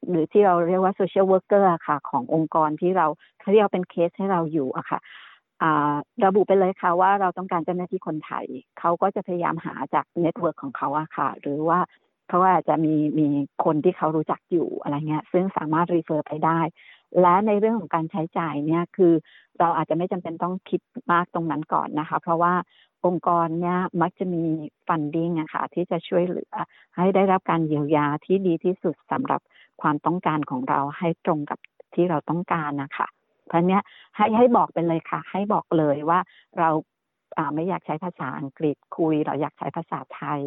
[0.09, 3.07] หรือที่เราเรียกว่า social worker ค่ะ ขององค์กรที่เรา
[3.39, 4.99] เขาเรียกเป็นเคสให้เราอยู่อะค่ะ
[6.25, 8.45] ระบุไปเลยค่ะว่าเราต้องการเจ้าหน้าที่คนไทย
[8.79, 11.79] เขาก็จะพยายามหาจาก network ของเขาอะค่ะ หรือว่า
[12.29, 13.27] เขาอาจจะมีมี
[13.63, 16.59] คนที่เขารู้จักอยู่อะไรเงี้ย ซึ่งสามารถรีเฟอร์ไปได้
[17.21, 19.13] และในเรื่องของการใช้จ่ายเนี่ยคือ
[19.59, 20.81] เราอาจจะไม่จำเป็นต้องคิด
[21.11, 22.53] มากตรงนั้นก่อนนะคะ เพราะว่า
[23.05, 24.43] องค์กรเนี่ยมักจะมี
[24.87, 26.53] ฟันดิ้งอะค่ะที่จะช่วยเหลือ
[26.95, 29.41] ให้ได้รับการเยียวยาที่ดีที่สุดสำหรับ
[29.81, 31.59] ความต้องการของเราให้ตรงกับ
[31.93, 33.07] ที่เราต้องการนะคะ
[33.49, 33.81] เพราะเนี้ย
[34.15, 36.19] ให้ให้บอกไปเลยค่ะ ให้บอกเลยว่า
[36.59, 36.69] เรา
[37.55, 40.41] ไม่อยากใช้ภาษาอังกฤษคุย เราอยากใช้ภาษาไทย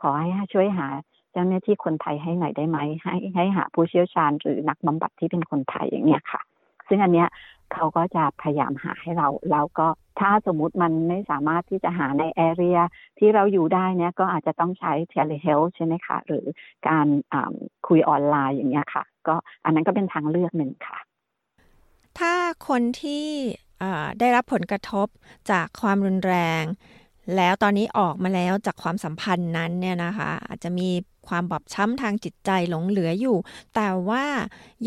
[0.00, 0.86] ขอให้ช่วยหา
[1.32, 6.40] เจ้าหน้าที่คนไทยให้หน่อยได้ไหมให้ให้หาผู้เชี่ยวชาญหรือนักบำบัดที่เป็นคนไทยอย่างเนี้ยค่ะ
[6.88, 7.28] ซึ่งอันเนี้ย
[7.72, 9.88] เขาก็จะพยายามหาให้เรา แล้วก็
[10.20, 12.78] ถ้าสมมุติมันไม่สามารถที่จะหาในแอเรีย
[13.18, 16.44] ที่เราอยู่ได้เนี่ยก็อาจจะต้องใช้ telehealth ใช่ไหมคะ หรือ
[16.88, 17.06] การ
[17.88, 19.34] คุยออนไลน์อย่างเงี้ยค่ะ ก็
[19.64, 20.98] อันนั้นก็เป็นทางเลือกหนึ่งค่ะ
[22.70, 23.26] คนที่
[24.20, 25.06] ได้รับผลกระทบ
[25.50, 26.64] จากความรุนแรง
[27.36, 30.90] แล้วตอนนี้ออกมาแล้วจากความสัมพันธ์นั้นเนี่ยนะคะ อาจจะมี
[31.28, 33.36] ความบอบช้ำทางจิตใจหลงเหลืออยู่
[33.74, 34.24] แต่ว่า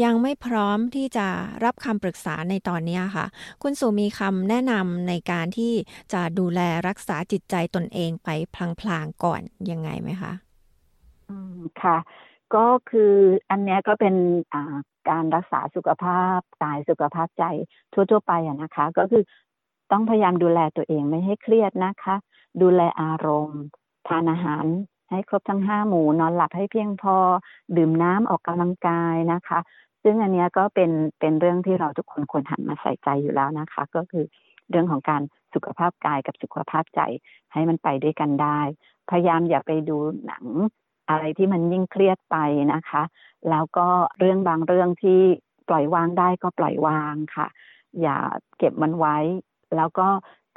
[0.03, 1.27] ยังไม่พร้อมที่จะ
[1.63, 3.25] รับคำปรึกษาในตอนนี้ค่ะ
[3.61, 5.73] คุณสุมีคำแนะนำในการที่
[6.13, 8.29] จะดูแลรักษาจิตใจตนเองไป
[8.81, 10.33] พลางๆก่อนยังไงไหมคะ
[11.29, 11.95] อืมค่ะ
[12.55, 13.13] ก็คือ
[13.49, 14.15] อันเนี้ยก็เป็น
[15.09, 17.43] การรักษาสุขภาพกายสุขภาพใจ
[17.93, 19.23] ทั่ว ๆ ไปอะนะคะ ก็คือ
[19.91, 22.15] ต้องพยายามดูแลตัวเองไม่ให้เครียดนะคะ
[22.61, 23.61] ดูแลอารมณ์
[24.07, 24.65] ทานอาหาร
[25.09, 27.15] ให้ครบทั้งห้าหมู่นอนหลับให้เพียงพอ
[27.77, 29.59] ดื่มน้ำออกกำลังกายนะคะ
[30.03, 34.25] ซึ่งอันนี้ก็เป็นเป็นเรื่องที่เราทุกคนควรหันมาใส่ใจอยู่แล้วนะคะ ก็คือ
[34.69, 35.21] เรื่องของการ
[35.53, 37.01] สุขภาพกายกับสุขภาพใจ
[37.53, 38.59] ให้มันไปด้วยกันได้
[39.09, 40.45] พยายามอย่าไปดูหนัง
[41.09, 42.37] อะไรที่มันยิ่งเครียดไป
[42.73, 43.03] นะคะ
[43.49, 43.87] แล้วก็
[44.19, 45.21] เรื่องบางเรื่องที่
[45.69, 47.47] ปล่อยวางได้ก็ปล่อยวางค่ะ
[48.01, 48.17] อย่า
[48.57, 49.17] เก็บมันไว้
[49.75, 50.07] แล้วก็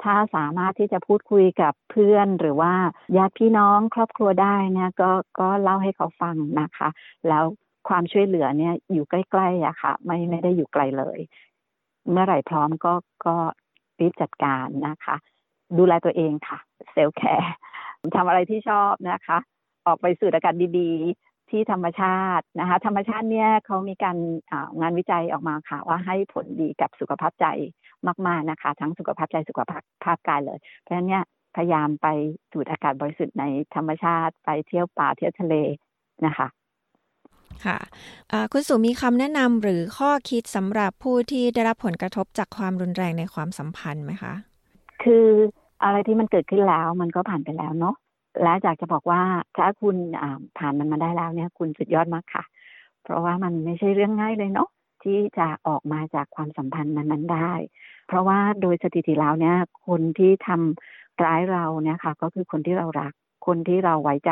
[0.03, 2.73] ถ้าสามารถที่จะพูดคุยกับเพื่อนหรือว่า
[3.17, 6.89] ญาติพี่น้องครอบครัวได้เนี่ยก็ก็เล่าให้เขาฟังนะคะ
[7.27, 7.43] แล้ว
[7.87, 11.19] ความช่วยเหลือเนี่ยอยู่ใกล้ๆอะค่ะ ไม่ไม่ได้อยู่ไกลเลย
[12.11, 12.93] เมื่อไหร่พร้อมก็
[13.25, 13.35] ก็
[13.99, 15.15] รีบจัดการนะคะ
[15.77, 16.57] ดูแลตัวเองค่ะ
[16.91, 17.53] เซลล์แคร์
[18.15, 19.37] ทำอะไรที่ชอบนะคะ
[19.87, 24.17] ออกไปสูดอากาศดีๆ ที่ธรรมชาตินะคะธรรมชาติเนี่ยเขามีการ
[24.79, 27.45] งานวิจัยออกมาค่ะ ว่าให้ผลดีกับสุขภาพใจ
[28.27, 31.23] มากๆนะคะ ทั้งสุขภาพใจสุขภาพภาพกายเลย เพราะฉะนั้นเนี่ย
[31.55, 32.07] พยายามไป
[32.51, 33.43] สูดอากาศบริสุทธิ์ใน
[33.75, 35.55] ธรรมชาติไปเที่ยวป่าเที่ยวทะเล
[36.25, 36.47] นะคะ
[37.65, 37.77] ค่ะ
[38.51, 44.33] คุณสุมีคำแนะนำหรือข้อคิดสำหรับผู้ที่ได้รับผลกระทบจากความรุนแรงในความสัมพันธ์ไหมคะ
[45.03, 45.27] คือ
[45.83, 47.95] อะไรที่มันเกิดขึ้นแล้วมันก็ผ่านไปแล้วเนาะ
[48.43, 49.21] และอยากจะบอกว่า
[49.57, 49.95] ถ้าคุณ
[50.57, 52.43] ผ่านมันมาได้แล้วเนี่ยคุณสุดยอดมากค่ะ
[53.03, 54.69] เพราะว่ามันไม่ใช่เรื่องง่ายเลยเนาะ
[55.03, 57.51] ที่จะออกมาจากความสัมพันธ์นั้นๆได้
[58.07, 59.55] เพราะว่าโดยสถิติแล้วเนี่ย
[59.87, 63.13] คนที่ทำร้ายเราเนี่ยค่ะก็คือคนที่เรารัก
[63.47, 64.31] คนที่เราไว้ใจ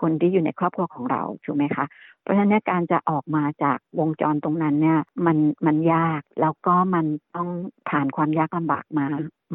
[0.00, 1.84] คนที่อยู่ในครอบครัวของเราถูกไหมคะ
[2.22, 7.48] เพราะฉะนั้นการจะออกมาจากวงจรตรงนั้นเนี่ยมันมันยากแล้วก็มันต้อง
[7.88, 9.06] ผ่านความยากลำบากมา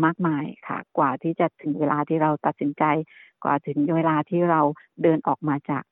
[0.03, 2.83] มากมายค่ะ กว่าที่จะถึงเวลาที่เราตัดสินใจ
[3.43, 4.61] กว่าถึงเวลาที่เรา
[5.03, 5.83] เดินออกมาจาก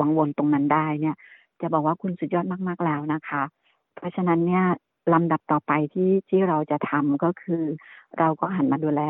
[0.00, 1.16] วังวนตรงนั้นได้เนี่ย
[1.60, 3.42] จะบอกว่าคุณสุดยอดมาก ๆแล้วนะคะ
[3.96, 4.64] เพราะฉะนั้นเนี่ย
[5.12, 7.62] ลำดับต่อไปที่ที่เราจะทำก็คือ
[8.18, 9.00] เราก็หันมาดูแล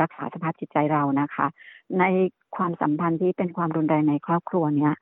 [0.00, 1.46] รักษาสภาพจิตใจเรานะคะ
[2.00, 2.04] ใน
[2.56, 4.94] ความสัมพันธ์ที่เป็นความรุนแรงในครอบครัวเนี่ย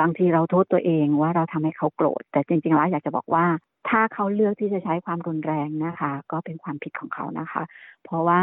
[0.00, 3.46] บางทีเราโทษตัวเองว่าเราทำให้เขาโกรธ แต่จริงๆแล้วอยากจะบอกว่า
[3.88, 7.62] ถ้าเขาเลือกที่จะใช้ความรุนแรงนะคะ ก็เป็นความผิดของเขานะคะ
[8.04, 8.42] เพราะว่า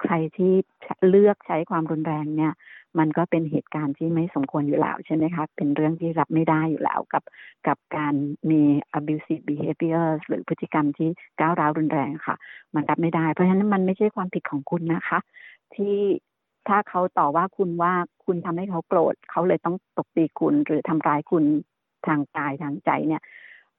[0.00, 0.52] ใครที่
[1.08, 2.52] เลือกใช้ความรุนแรงเนี่ย
[2.98, 7.22] มันก็เป็นเหตุการณ์ที่ไม่สมควรอยู่แล้วใช่ไหมคะเป็นเรื่องที่รับไม่ได้อยู่แล้วกับ
[7.66, 8.14] กับการ
[8.50, 8.60] มี
[8.98, 11.08] abusive behavior หรือพฤติกรรมที่
[11.40, 12.36] ก้าวร้าวรุนแรงค่ะ
[12.74, 15.18] มันรับไม่ได้ เพราะฉะนั้นมันไม่ใช่ความผิดของคุณนะคะ
[15.74, 15.96] ที่
[16.68, 17.92] ถ้าเขาต่อว่าคุณว่า
[18.24, 21.44] คุณทำให้เขาโกรธเขาเลยต้องตบตีคุณหรือทำร้ายคุณ
[22.06, 23.22] ทางกายทางใจเนี่ย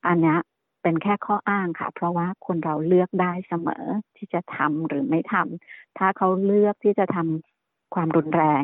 [0.07, 0.35] อันนี้
[0.81, 3.85] เป็นแค่ข้ออ้างค่ะ เพราะว่าคนเราเลือกได้เสมอ
[4.17, 8.63] ที่จะทำหรือไม่ทำถ้าเขาเลือกที่จะทำความรุนแรง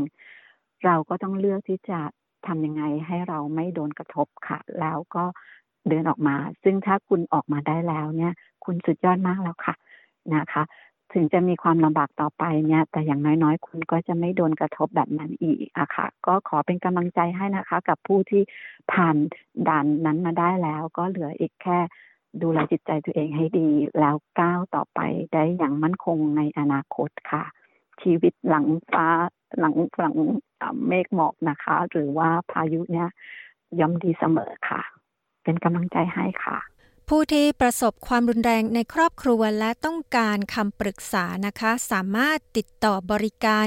[0.86, 2.00] เราก็ต้องเลือกที่จะ
[2.48, 5.24] ทำยังไงให้เราไม่โดนกระทบค่ะ แล้วก็
[5.90, 8.34] เดินออกมา ซึ่งถ้าคุณออกมาได้แล้วเนี่ย
[8.66, 9.76] คุณสุดยอดมากแล้วค่ะ
[10.36, 10.64] นะคะ
[11.14, 18.44] ถึงจะมีความลำบากต่อไปเนี่ย แต่อย่างน้อยๆ คุณก็จะไม่โดนกระทบแบบนั้นอีกอะค่ะ ก็ขอเป็นกำลังใจให้นะคะ กับผู้ที่
[18.92, 19.16] ผ่าน
[19.68, 21.80] ด่านนั้นมาได้แล้ว ก็เหลืออีกแค่
[22.42, 25.00] ดูแลจิตใจตัวเองให้ดี แล้วก้าวต่อไป
[25.34, 27.44] ได้อย่างมั่นคงในอนาคตค่ะ
[28.02, 29.08] ชีวิตหลังฟ้า
[29.60, 30.16] หลังหลัง
[30.88, 33.10] เมฆหมอกนะคะ หรือว่าพายุเนี่ย
[33.80, 34.82] ย่อมดีเสมอค่ะ
[35.44, 36.58] เป็นกำลังใจให้ค่ะ
[37.12, 43.66] ผู้ที่ประสบความรุนแรงในครอบครัวและต้องการคำปรึกษานะคะ สามารถติดต่อบริการ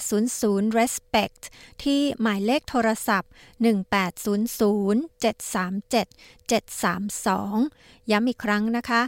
[0.00, 1.42] 1800 respect
[1.82, 3.30] ที่หมายเลขโทรศัพท์
[3.66, 3.68] 1800
[5.22, 6.08] 737
[6.50, 9.02] 732 ย้ำอีกครั้งนะคะ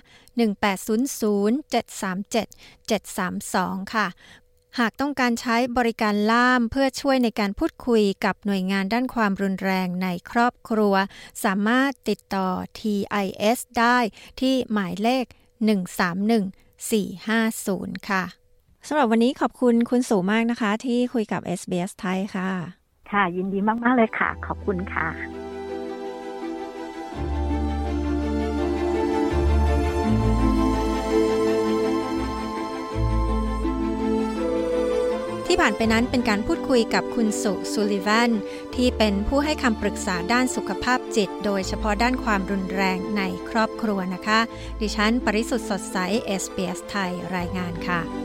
[0.54, 2.48] 1800 737
[2.88, 4.06] 732 ค่ะ
[4.80, 10.94] หากต้องการใช้บริการล่ามเพื่อช่วยในการพูดคุยกับหน่วยงานด้านความรุนแรงในครอบครัว
[11.44, 12.48] สามารถติดต่อ
[12.78, 13.98] TIS ได้
[14.40, 15.24] ที่หมายเลข
[16.86, 18.24] 131450 ค่ะ
[18.88, 22.50] สำหรับวันนี้ขอบคุณคุณสูมากนะคะ ที่คุยกับ SBS ไทยค่ะ
[23.10, 25.08] ค่ะ ยินดีมาก ๆ เลยค่ะ ขอบคุณค่ะ
[35.56, 38.30] ที่ผ่านไปนั้นเป็นการพูดคุยกับคุณสุสุลิวัน
[38.76, 44.40] ที่เป็นผู้ให้คำปรึกษาด้านสุขภาพจิต โดยเฉพาะด้านความรุนแรงในครอบครัวนะคะ
[44.80, 48.23] ดิฉัน ปริสุทธ์สดใสเอสเปียสไทยรายงานค่ะ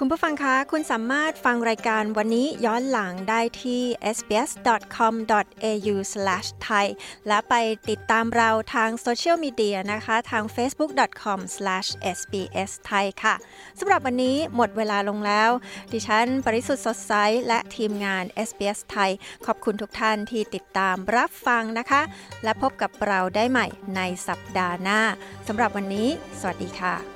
[0.00, 3.82] คุณผู้ฟังคะ คุณสามารถฟังรายการวันนี้ย้อนหลังได้ที่
[4.16, 6.86] sbs.com.au/thai
[7.28, 7.54] และไป
[7.90, 13.34] ติดตามเราทางโซเชียลมีเดียนะคะ ทาง facebook.com/sbsthai ค่ะ
[13.78, 15.50] สำหรับวันนี้หมดเวลาลงแล้ว
[15.92, 17.12] ดิฉัน ปริสุทธ์สดใส
[17.48, 19.10] และทีมงาน SBS ไทย
[19.46, 22.02] ขอบคุณทุกท่านที่ติดตามรับฟังนะคะ
[22.44, 23.66] และพบกับเราได้ใหม่
[23.96, 25.00] ในสัปดาห์หน้า
[25.48, 26.08] สำหรับวันนี้
[26.40, 27.15] สวัสดีค่ะ